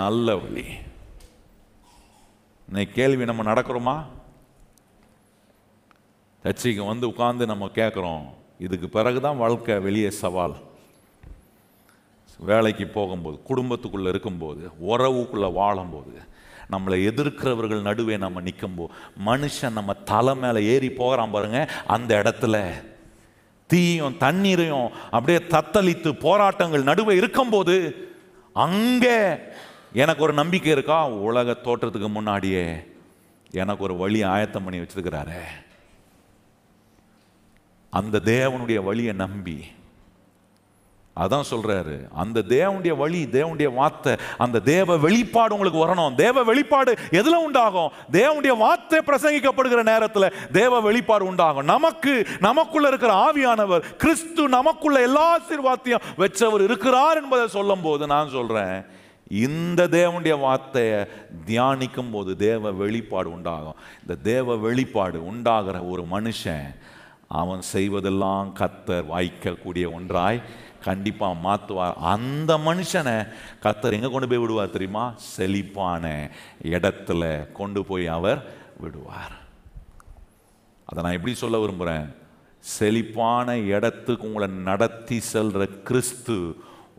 [0.00, 0.66] நல்ல வழி.
[2.68, 3.96] இன்னைக்கு கேள்வி நம்ம நடக்கிறோமா?
[6.44, 8.24] தச்சிக்கு வந்து உட்காந்து நம்ம கேட்குறோம்.
[8.58, 10.56] இதுக்கு பிறகு தான் வாழ்க்கை வெளியே சவால்.
[12.38, 16.12] வேலைக்கு போகும்போது குடும்பத்துக்குள்ளே இருக்கும்போது உறவுக்குள்ளே வாழும்போது
[16.72, 18.92] நம்மளை எதிர்க்கிறவர்கள் நடுவே நம்ம நிற்கும்போது
[19.26, 22.56] மனுஷன் நம்ம தலை மேலே ஏறி போகிறான் பாருங்க அந்த இடத்துல
[23.66, 27.76] தீயும் தண்ணீரையும் அப்படியே தத்தளித்து போராட்டங்கள் நடுவே இருக்கும்போது
[28.52, 29.18] அங்கே
[29.92, 31.08] எனக்கு ஒரு நம்பிக்கை இருக்கா?
[31.08, 32.64] உலக தோற்றத்துக்கு முன்னாடியே
[33.50, 35.42] எனக்கு ஒரு வழி ஆயத்தம் பண்ணி வச்சிருக்கிறாரே.
[37.90, 39.58] அந்த தேவனுடைய வழியை நம்பி.
[41.16, 46.14] அதான் சொல்றாரு அந்த தேவனுடைய வழி தேவனுடைய வார்த்தை அந்த தேவ வெளிப்பாடு உங்களுக்கு வரணும்.
[46.14, 47.90] தேவ வெளிப்பாடு எதுல உண்டாகும்?
[48.12, 51.64] தேவனுடைய வார்த்தை பிரசங்கிக்கப்படுகிற நேரத்தில் தேவ வெளிப்பாடு உண்டாகும்.
[51.64, 58.86] நமக்கு நமக்குள்ள இருக்கிற ஆவியானவர் கிறிஸ்து நமக்குள்ள எல்லா ஆசீர்வாதத்தையும் வச்சவர் இருக்கிறார் என்பதை சொல்லும் போது நான் சொல்றேன்
[59.30, 61.06] இந்த தேவனுடைய வார்த்தையை
[61.46, 63.76] தியானிக்கும் போது தேவ வெளிப்பாடு உண்டாகும்.
[64.00, 66.74] இந்த தேவ வெளிப்பாடு உண்டாகிற ஒரு மனுஷன்
[67.38, 70.40] அவன் செய்வதெல்லாம் கத்தர் வாய்க்கக்கூடிய ஒன்றாய்
[70.86, 73.14] கண்டிப்பாக மாற்றுவார் அந்த மனுஷனை
[73.64, 75.04] கத்தர் எங்கே கொண்டு போய் விடுவார் தெரியுமா?
[75.34, 76.30] செழிப்பான
[76.74, 78.40] இடத்துல கொண்டு போய் அவர்
[78.82, 79.34] விடுவார்.
[80.84, 82.06] அதை நான் எப்படி சொல்ல விரும்புகிறேன்
[82.64, 86.38] செழிப்பான இடத்துக்கு உங்களை நடத்தி செல்ற கிறிஸ்து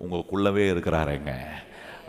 [0.04, 1.34] உங்களுக்குள்ளவே இருக்கிறாருங்க.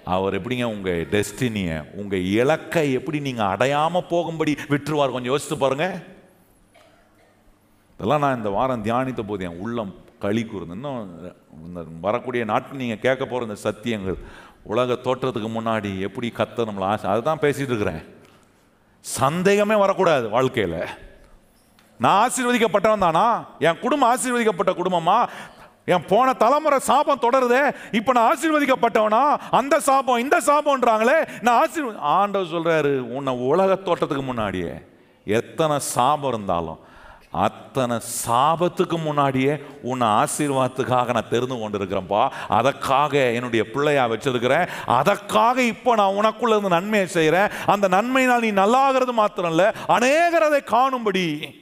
[0.05, 5.15] அவர் எப்படிங்க உங்கள் டெஸ்டினியை உங்கள் இலக்கை எப்படி நீங்கள் அடையாமல் போகும்படி விட்டுருவார்?
[5.17, 5.89] கொஞ்சம் யோசித்து பாருங்க.
[8.03, 9.91] இதெல்லாம் நான் இந்த வாரம் தியானித்த போது என் உள்ளம்
[10.23, 10.75] களி கூர்ந்து.
[10.77, 11.03] இன்னும்
[11.67, 14.17] இந்த வரக்கூடிய நாட்டு நீங்கள் கேட்க போகிற இந்த சத்தியங்கள்
[14.73, 18.03] உலக தோற்றத்துக்கு முன்னாடி எப்படி கத்த நம்மளை ஆசை அதுதான் பேசிகிட்டு இருக்கிறேன்.
[19.05, 20.77] சந்தேகமே வரக்கூடாது வாழ்க்கையில்.
[22.03, 23.27] நான் ஆசீர்வதிக்கப்பட்டவன் தானா?
[23.69, 25.19] என் குடும்பம் ஆசீர்வதிக்கப்பட்ட குடும்பமா?
[25.95, 27.65] என் போன தலைமுறை சாபம் தொடருதே
[27.99, 29.25] இப்போ நான் ஆசீர்வதிக்கப்பட்டவனா?
[29.61, 34.75] அந்த சாபம் இந்த சாபம்ன்றாங்களே நான் ஆசீர்வ ஆண்டவர் சொல்கிறாரு உன்னை உலக தோட்டத்துக்கு முன்னாடியே
[35.25, 36.81] எத்தனை சாபம் இருந்தாலும்
[37.33, 44.69] அத்தனை சாபத்துக்கு முன்னாடியே உன்னை ஆசீர்வாதத்துக்காக நான் தெரிந்து கொண்டிருக்கிறேன்ப்பா அதற்காக என்னுடைய பிள்ளையா வச்சிருக்கிறேன்.
[44.87, 47.49] அதற்காக இப்போ நான் உனக்குள்ள இருந்து நன்மையை செய்கிறேன்.
[47.67, 51.55] அந்த நன்மையினால் நீ நல்லாகிறது மாத்திரம் இல்லை அநேகர் அதை காணும்படி.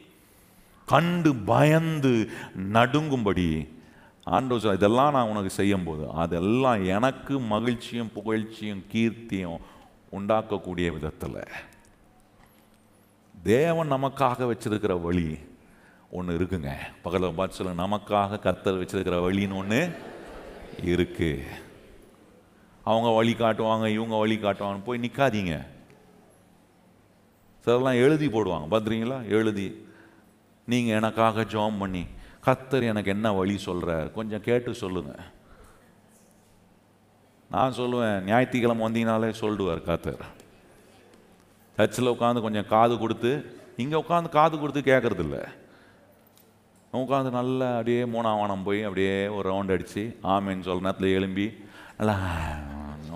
[0.86, 2.30] கண்டு பயந்து
[2.72, 3.68] நடுங்கும்படி.
[4.24, 9.60] ஆண்டவர் இதெல்லாம் நான் உனக்கு செய்யும் போது அதெல்லாம் எனக்கு மகிழ்ச்சியும் புகழ்ச்சியும் கீர்த்தியும்
[10.12, 11.42] உண்டாக்கக்கூடிய விதத்தில்.
[13.42, 15.38] தேவன் நமக்காக வச்சிருக்கிற வழி
[16.10, 16.70] ஒன்று இருக்குங்க.
[17.02, 17.82] பக்கத்தில் பார்த்து சொல்லுங்க.
[17.82, 19.80] நமக்காக கத்தர் வச்சிருக்கிற வழின்னு ஒன்று
[20.92, 21.42] இருக்கு.
[22.84, 25.56] அவங்க வழி காட்டுவாங்க இவங்க வழி காட்டுவாங்க போய் நிற்காதீங்க
[27.64, 28.66] சிலர்லாம் எழுதி போடுவாங்க.
[28.72, 29.68] பார்த்துறீங்களா எழுதி.
[30.66, 32.06] நீங்கள் எனக்காக ஜாம் பண்ணி
[32.46, 35.14] கத்தர் எனக்கு என்ன வழி சொல்கிறார் கொஞ்சம் கேட்டு சொல்லுங்க.
[37.50, 40.22] நான் சொல்லுவேன் ஞாயிற்றுக்கிழமை வந்தீங்கனாலே சொல்லிடுவார் கத்தர்
[41.76, 43.32] சர்ச்சில் உட்காந்து கொஞ்சம் காது கொடுத்து
[43.76, 45.42] இங்கே உட்காந்து காது கொடுத்து கேட்கறது
[46.92, 51.46] உட்காந்து நல்லா அப்படியே மூணாவானம் போய் அப்படியே ஒரு ரவுண்ட் அடித்து ஆமின்னு சொல்கிற நேரத்தில் எழும்பி
[51.98, 52.16] நல்லா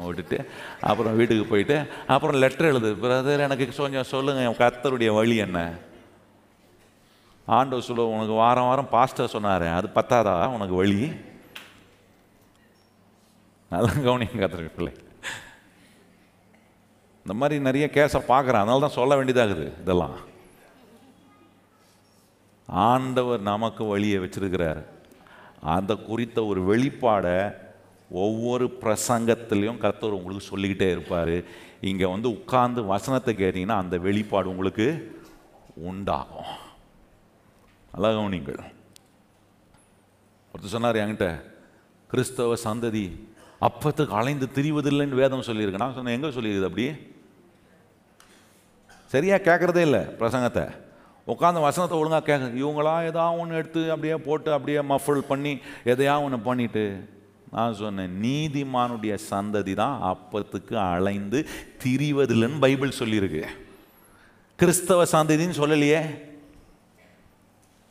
[0.03, 0.39] ஓட்டுட்டு
[0.81, 2.91] அப்புறம் வீட்டுக்கு போயிட்டு அப்புறம் லெட்டர் எழுது.
[3.03, 5.59] பிரதர் எனக்கு கொஞ்சம் சொல்லுங்கள் என் கத்தருடைய வழி என்ன?
[7.47, 10.35] ஆண்டவர் சொல்ல உனக்கு வாரம் வாரம் பாஸ்டர் சொன்னார் அது பத்தாதா?
[10.57, 11.13] உனக்கு வழி?
[13.71, 14.93] நல்லா கவனிங்க கத்துற பிள்ளை.
[17.23, 18.63] இந்த மாதிரி நிறைய கேஸை பார்க்குறேன்.
[18.63, 20.17] அதனால தான் சொல்ல வேண்டியதாகுது இதெல்லாம்.
[22.69, 24.83] ஆண்டவர் நமக்கு வழியை வச்சிருக்கிறார்.
[25.61, 27.55] அந்த குறித்த ஒரு வெளிப்பாடை
[28.11, 31.43] ஒவ்வொரு பிரசங்கத்திலையும் கர்த்தர் உங்களுக்கு சொல்லிக்கிட்டே இருப்பார்.
[31.81, 34.87] இங்கே வந்து உட்கார்ந்து வசனத்தை கேட்டீங்கன்னா அந்த வெளிப்பாடு உங்களுக்கு
[35.75, 36.53] உண்டாகும்.
[37.95, 38.61] நல்லா கவனிங்கள்.
[40.53, 41.29] ஒருத்தர் சொன்னார் என்கிட்ட
[42.11, 43.07] கிறிஸ்தவ சந்ததி
[43.61, 45.83] அப்பத்துக்கு அலைந்து திரிவதில்லைன்னு வேதம் சொல்லியிருக்கு.
[45.83, 46.87] நான் சொன்னேன் எங்கே சொல்லியிருக்குது அப்படி?
[49.11, 50.65] சரியாக கேட்குறதே இல்லை பிரசங்கத்தை.
[51.33, 55.53] உட்காந்து வசனத்தை ஒழுங்காக கேட்க இவங்களா ஏதாவது ஒன்று எடுத்து அப்படியே போட்டு அப்படியே மஃபல் பண்ணி
[55.93, 56.85] எதையா ஒன்று பண்ணிட்டு?
[57.55, 61.41] நான் சொன்னேன் நீதிமானுடைய சந்ததி தான் அப்பத்துக்கு அலைந்து
[61.83, 63.43] திரிவதில்லைன்னு பைபிள் சொல்லியிருக்கு.
[64.59, 66.01] கிறிஸ்தவ சந்ததின்னு சொல்லலையே.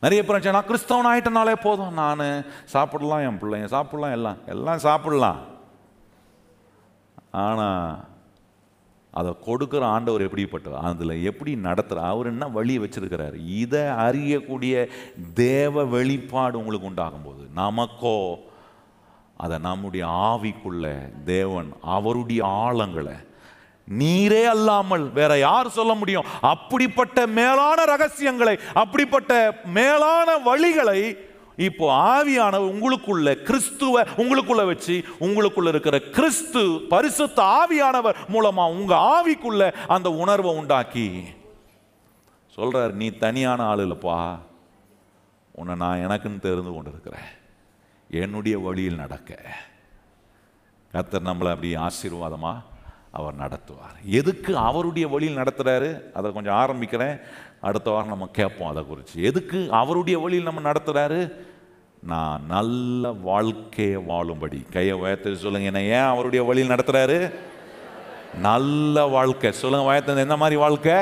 [0.03, 1.93] நிறைய பிரச்சனை நான் கிறிஸ்தவன் ஆகிட்டனாலே போதும்.
[2.01, 2.23] நான்
[2.75, 5.39] சாப்பிடலாம் என் பிள்ளைங்க சாப்பிடலாம் எல்லாம் எல்லாம் சாப்பிடலாம்.
[7.43, 8.11] ஆனால்
[9.13, 13.35] அதை கொடுக்குற ஆண்டவர் எப்படிப்பட்டவர் அதில் எப்படி நடத்துகிற அவர் என்ன வழி வச்சிருக்கிறார்?
[13.61, 14.73] இதை அறியக்கூடிய
[15.33, 18.17] தேவ வெளிப்பாடு உங்களுக்கு உண்டாகும்போது நமக்கோ
[19.37, 20.85] அதை நம்முடைய ஆவிக்குள்ள
[21.25, 23.15] தேவன் அவருடைய ஆழங்களை
[23.87, 26.27] நீரே அல்லாமல் வேற யார் சொல்ல முடியும்?
[26.41, 29.33] அப்படிப்பட்ட மேலான ரகசியங்களை அப்படிப்பட்ட
[29.73, 30.99] மேலான வழிகளை
[31.57, 40.11] இப்போ ஆவியானவர் உங்களுக்குள்ள கிறிஸ்துவ உங்களுக்குள்ள வச்சு உங்களுக்குள்ள இருக்கிற கிறிஸ்து பரிசுத்த ஆவியானவர் மூலமா உங்க ஆவிக்குள்ள அந்த
[40.11, 41.23] உணர்வை உண்டாக்கி.
[42.55, 44.39] சொல்றார் நீ தனியான ஆள் இல்லப்பா
[45.51, 47.41] உன்னை நான் எனக்குன்னு தெரிந்து கொண்டிருக்கிறேன்.
[48.09, 49.39] என்னுடைய வழியில் நடக்க.
[50.93, 52.61] கத்தர் நம்மளை அப்படி ஆசீர்வாதமா
[53.11, 54.03] அவர் நடத்துவார்.
[54.05, 56.11] எதுக்கு அவருடைய வழியில் நடத்துறாரு?
[56.11, 57.19] அதை கொஞ்சம் ஆரம்பிக்கிறேன்.
[57.63, 61.21] அடுத்த வாரம் நம்ம கேட்போம் அதை குறித்து எதுக்கு அவருடைய வழியில் நம்ம நடத்துகிறாரு
[62.03, 64.65] நான் நல்ல வாழ்க்கையை வாழும்படி.
[64.71, 67.33] கையை உயர்த்து சொல்லுங்க என்ன ஏன் அவருடைய வழியில் நடத்துகிறாரு
[68.39, 69.51] நல்ல வாழ்க்கை.
[69.51, 70.93] சொல்லுங்க வயத்த என்ன மாதிரி வாழ்க்கை?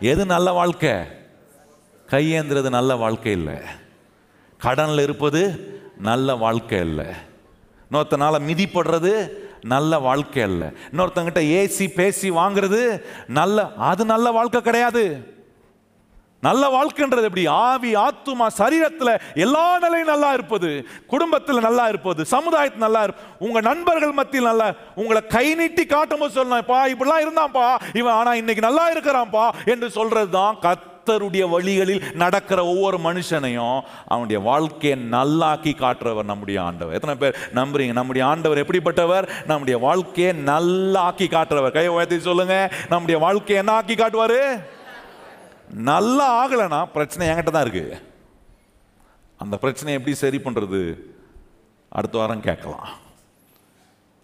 [0.00, 0.94] எது நல்ல வாழ்க்கை?
[2.10, 3.56] கையேந்துறது நல்ல வாழ்க்கை இல்லை.
[4.58, 5.42] கடனில் இருப்பது
[5.98, 7.06] நல்ல வாழ்க்கை இல்லை.
[7.90, 9.28] இன்னொருத்தனால மிதிப்படுறது
[9.62, 10.72] நல்ல வாழ்க்கை அல்ல.
[10.92, 15.22] இன்னொருத்தங்கிட்ட ஏசி பேசி வாங்குறது நல்ல அது நல்ல வாழ்க்கை கிடையாது.
[16.42, 17.46] நல்ல வாழ்க்கைன்றது எப்படி?
[17.46, 24.12] ஆவி ஆத்துமா சரீரத்தில் எல்லா நிலையும் நல்லா இருப்பது குடும்பத்தில் நல்லா இருப்பது சமுதாயத்தில் நல்லா இருப்பது உங்கள் நண்பர்கள்
[24.12, 29.50] மத்தியில் நல்லா உங்களை கை நீட்டி காட்டும் போது சொல்லலாம்ப்பா இப்படிலாம் இருந்தான்ப்பா இவன் ஆனால் இன்னைக்கு நல்லா இருக்கிறான்ப்பா
[29.64, 30.60] என்று சொல்றது தான்
[31.10, 36.94] கர்த்தருடைய வழிகளில் நடக்கிற ஒவ்வொரு மனுஷனையும் அவனுடைய வாழ்க்கையை நல்லாக்கி காட்டுறவர் நம்முடைய ஆண்டவர்.
[36.94, 37.92] எத்தனை பேர் நம்புறீங்க?
[37.92, 39.28] நம்முடைய ஆண்டவர் எப்படிப்பட்டவர்?
[39.46, 41.72] நம்முடைய வாழ்க்கையை நல்லாக்கி காட்டுறவர்.
[41.72, 42.72] கை உயர்த்தி சொல்லுங்க.
[42.88, 44.62] நம்முடைய வாழ்க்கையை என்ன ஆக்கி காட்டுவாரு?
[45.70, 48.02] நல்லா ஆகலைன்னா பிரச்சனை என்கிட்ட தான் இருக்கு.
[49.38, 50.94] அந்த பிரச்சனையை எப்படி சரி பண்ணுறது
[51.88, 52.88] அடுத்த வாரம் கேட்கலாம்.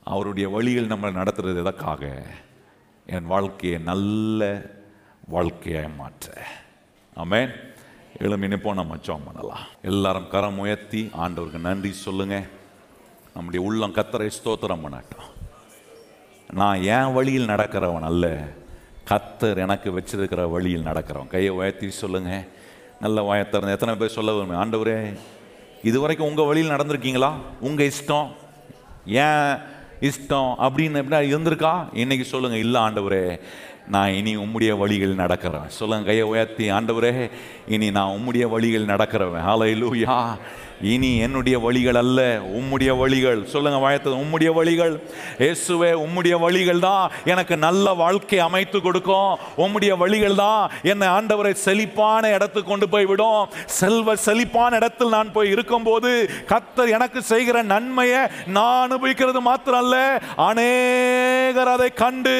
[0.05, 2.23] அவருடைய வழிகள் நம்மளை நடத்துறது எதற்காக?
[3.07, 4.63] என் வாழ்க்கையை நல்ல
[5.29, 6.47] வாழ்க்கையாக மாற்ற.
[7.17, 7.51] ஆமேன்.
[8.19, 9.65] எழுமி நிப்போம் நம்ம ஜோம் பண்ணலாம்.
[9.83, 12.43] எல்லாரும் கரம் உயர்த்தி ஆண்டவருக்கு நன்றி சொல்லுங்க.
[13.35, 15.27] நம்முடைய உள்ளம் கத்தரை ஸ்தோத்திரம் பண்ணட்டும்.
[16.53, 18.49] நான் என் வழியில் நடக்கிறவன் அல்ல.
[19.11, 21.27] கத்தர் எனக்கு வச்சிருக்கிற வழியில் நடக்கிறவன்.
[21.27, 22.45] கையை உயர்த்தி சொல்லுங்க.
[23.01, 25.19] நல்ல வாயத்திறந்து எத்தனை பேர் சொல்ல வரும் ஆண்டவரே
[25.83, 27.33] இது வரைக்கும் உங்கள் வழியில் நடந்திருக்கீங்களா?
[27.61, 28.33] உங்கள் இஷ்டம்
[29.07, 29.57] ஏன்
[30.01, 31.97] இஷ்டம் அப்படின்னு எப்படி இருந்திருக்கா?
[31.97, 33.41] இன்னைக்கு சொல்லுங்கள் இல்லை ஆண்டவரே
[33.91, 37.31] நான் இனி உம்முடைய வழிகள் நடக்கிறேன் சொல்லுங்க கையை உயர்த்தி ஆண்டவரே
[37.69, 39.45] இனி நான் உம்முடைய வழிகள் நடக்கிறவன்.
[39.47, 40.37] ஹalleluya
[40.81, 42.21] இனி என்னுடைய வழிகள் அல்ல
[42.59, 43.41] உம்முடைய வழிகள்.
[43.53, 44.95] சொல்லுங்க வாழ்த்தது உம்முடைய வழிகள்.
[45.43, 49.39] இயேசுவே உம்முடைய வழிகள் தான் எனக்கு நல்ல வாழ்க்கை அமைத்து கொடுக்கும்.
[49.65, 53.49] உம்முடைய வழிகள் தான் என்னை ஆண்டவரை செழிப்பான இடத்துக்கு கொண்டு போய் விடும்
[53.79, 56.11] செல்வ செழிப்பான இடத்தில் நான் போய் இருக்கும்போது
[56.53, 58.23] கத்தர் எனக்கு செய்கிற நன்மையை
[58.57, 59.97] நான் அனுபவிக்கிறது மாத்திரம் அல்ல
[60.49, 62.37] அநேகர் அதை கண்டு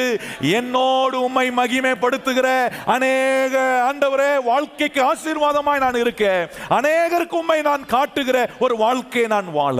[0.59, 2.47] என்னோடு உம்மை மகிமைப்படுத்துகிற
[2.95, 3.55] அநேக
[3.89, 6.43] ஆண்டவரே வாழ்க்கைக்கு ஆசீர்வாதமாய் நான் இருக்கேன்.
[6.79, 7.85] அநேகருக்கு உண்மை நான்
[8.27, 9.79] காட்டுகிற ஒரு வாழ்க்கையை நான் வாழ.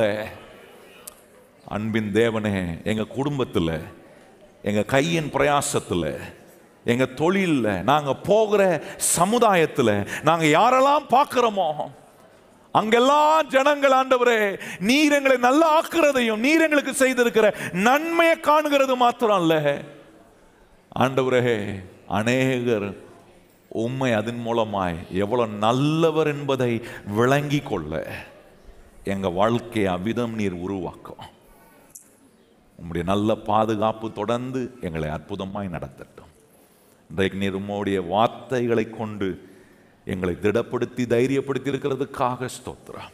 [1.67, 2.51] அன்பின் தேவனே
[2.91, 3.73] எங்க குடும்பத்தில்
[4.69, 6.11] எங்க கையின் பிரயாசத்தில்
[6.85, 8.61] எங்க தொழிலில் நாங்க போகிற
[9.15, 9.93] சமுதாயத்தில்
[10.23, 11.69] நாங்க யாரெல்லாம் பார்க்குறோமோ
[12.75, 14.39] அங்கெல்லாம் ஜனங்கள் ஆண்டவரே
[14.89, 17.47] நீர் எங்களை நல்லா ஆக்குறதையும் நீர் எங்களுக்கு செய்திருக்கிற
[17.87, 19.55] நன்மையை காணுகிறது மாத்திரம் அல்ல
[20.91, 21.43] ஆண்டவரே
[22.19, 22.87] அநேகர்
[23.81, 26.71] உண்மை அதன் மூலமாய் எவ்வளவு நல்லவர் என்பதை
[27.17, 27.93] விளங்கி கொள்ள.
[29.13, 31.21] எங்கள் வாழ்க்கையை அவ்விதம் நீர் உருவாக்கும்.
[32.79, 36.31] உங்களுடைய நல்ல பாதுகாப்பு தொடர்ந்து எங்களை அற்புதமாய் நடத்தட்டும்.
[37.09, 39.29] இன்றைக்கு நீர் உம்முடைய வார்த்தைகளை கொண்டு
[40.05, 43.13] எங்களை திடப்படுத்தி தைரியப்படுத்தி இருக்கிறதுக்காக ஸ்தோத்திரம்.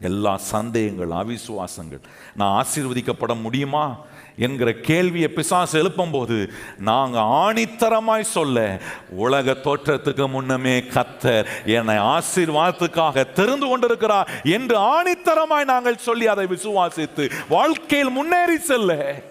[0.00, 2.00] எல்லா சந்தேகங்கள் அவிசுவாசங்கள்.
[2.36, 4.04] நான் ஆசீர்வதிக்கப்பட முடியுமா?
[4.36, 8.80] என்கிற கேள்வியை பிசாசு எழுப்பும் போது நாங்கள் ஆணித்தரமாய் சொல்ல
[9.10, 18.10] உலக தோற்றத்துக்கு முன்னமே கத்தர் என்னை ஆசீர்வாதத்துக்காக தெரிந்து கொண்டிருக்கிறார் என்று ஆணித்தரமாய் நாங்கள் சொல்லி அதை விசுவாசித்து வாழ்க்கையில்
[18.10, 19.22] முன்னேறி செல்ல.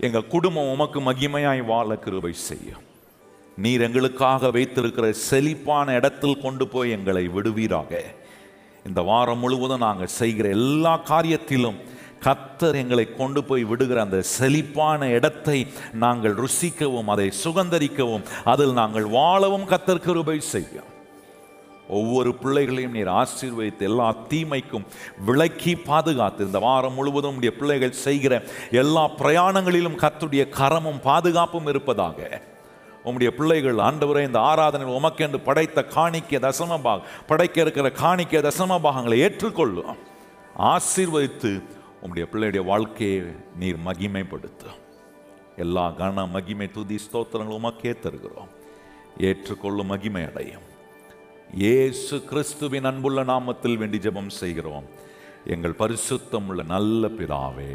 [0.00, 2.82] எங்கள் குடும்பம் உமக்கு மகிமையாய் வாழ கிருபை செய்யும்.
[3.56, 8.04] நீர் எங்களுக்காக வைத்திருக்கிற செழிப்பான இடத்தில் கொண்டு போய் எங்களை விடுவீராக.
[8.84, 11.80] இந்த வாரம் முழுவதும் நாங்கள் செய்கிற எல்லா காரியத்திலும்
[12.24, 15.58] கத்தர் எங்களை கொண்டு போய் விடுகிற அந்த செழிப்பான இடத்தை
[15.92, 20.88] நாங்கள் ருசிக்கவும் அதை சுகந்தரிக்கவும் அதில் நாங்கள் வாழவும் கத்தர் கிருபை செய்யும்.
[21.88, 24.84] ஒவ்வொரு பிள்ளைகளையும் நீர் ஆசீர்வதித்து எல்லா தீமைக்கும்
[25.26, 32.18] விலக்கி பாதுகாத்து இந்த வாரம் முழுவதும் உடைய பிள்ளைகள் செய்கிற எல்லா பிரயாணங்களிலும் கத்துடைய கரமும் பாதுகாப்பும் இருப்பதாக
[33.04, 39.18] உம்முடைய பிள்ளைகள் ஆண்டவரே இந்த ஆராதனை உமக்கென்று படைத்த காணிக்க தசம பாகம் படைக்க இருக்கிற காணிக்க தசம பாகங்களை
[39.20, 39.96] ஏற்றுக்கொள்ளும்.
[40.58, 41.62] ஆசீர்வதித்து
[42.02, 43.22] உம்முடைய பிள்ளையுடைய வாழ்க்கையை
[43.58, 44.78] நீர் மகிமைப்படுத்தும்
[45.56, 48.50] எல்லா கன மகிமை துதி ஸ்தோத்திரங்கள் உமக்கே தருகிறோம்.
[49.18, 50.66] ஏற்றுக்கொள்ளும் மகிமை அடையும்.
[51.54, 54.86] இயேசு கிறிஸ்துவின் அன்புள்ள நாமத்தில் வேண்டி ஜெபம் செய்கிறோம்.
[55.44, 57.74] எங்கள் பரிசுத்தம் உள்ள நல்ல பிதாவே.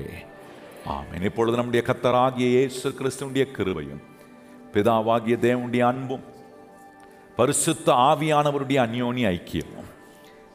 [0.87, 1.23] ஆமேன்.
[1.23, 4.03] இப்பொழுது நம்முடைய கத்தராகிய இயேசு கிறிஸ்துவனுடைய கிருவையும்
[4.75, 6.23] பிதாவாகிய தேவனுடைய அன்பும்
[7.35, 9.89] பரிசுத்த ஆவியானவருடைய அந்யோனி ஐக்கியமும்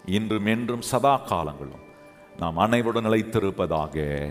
[0.07, 1.89] இன்றும் என்றும் சதா காலங்களும்
[2.39, 4.29] நாம் அனைவருடன் நிலைத்திருப்பதாக.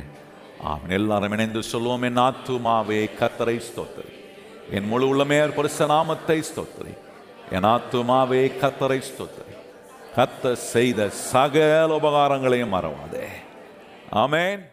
[0.61, 0.89] ஆமென்.
[0.89, 2.01] எல்லாரும் இணைந்து சொல்லுவோம்.
[2.01, 4.13] என் ஆத்துமாவே கத்தரை ஸ்தோத்திரி.
[4.71, 6.97] என் முழு உள்ளமே பரிச நாமத்தை ஸ்தோத்திரி.
[7.51, 9.57] என் ஆத்துமாவே கத்தரை ஸ்தோத்திரி.
[10.15, 13.25] கத்த செய்த சகல உபகாரங்களையும் மறவாதே.
[14.11, 14.68] ஆமேன்.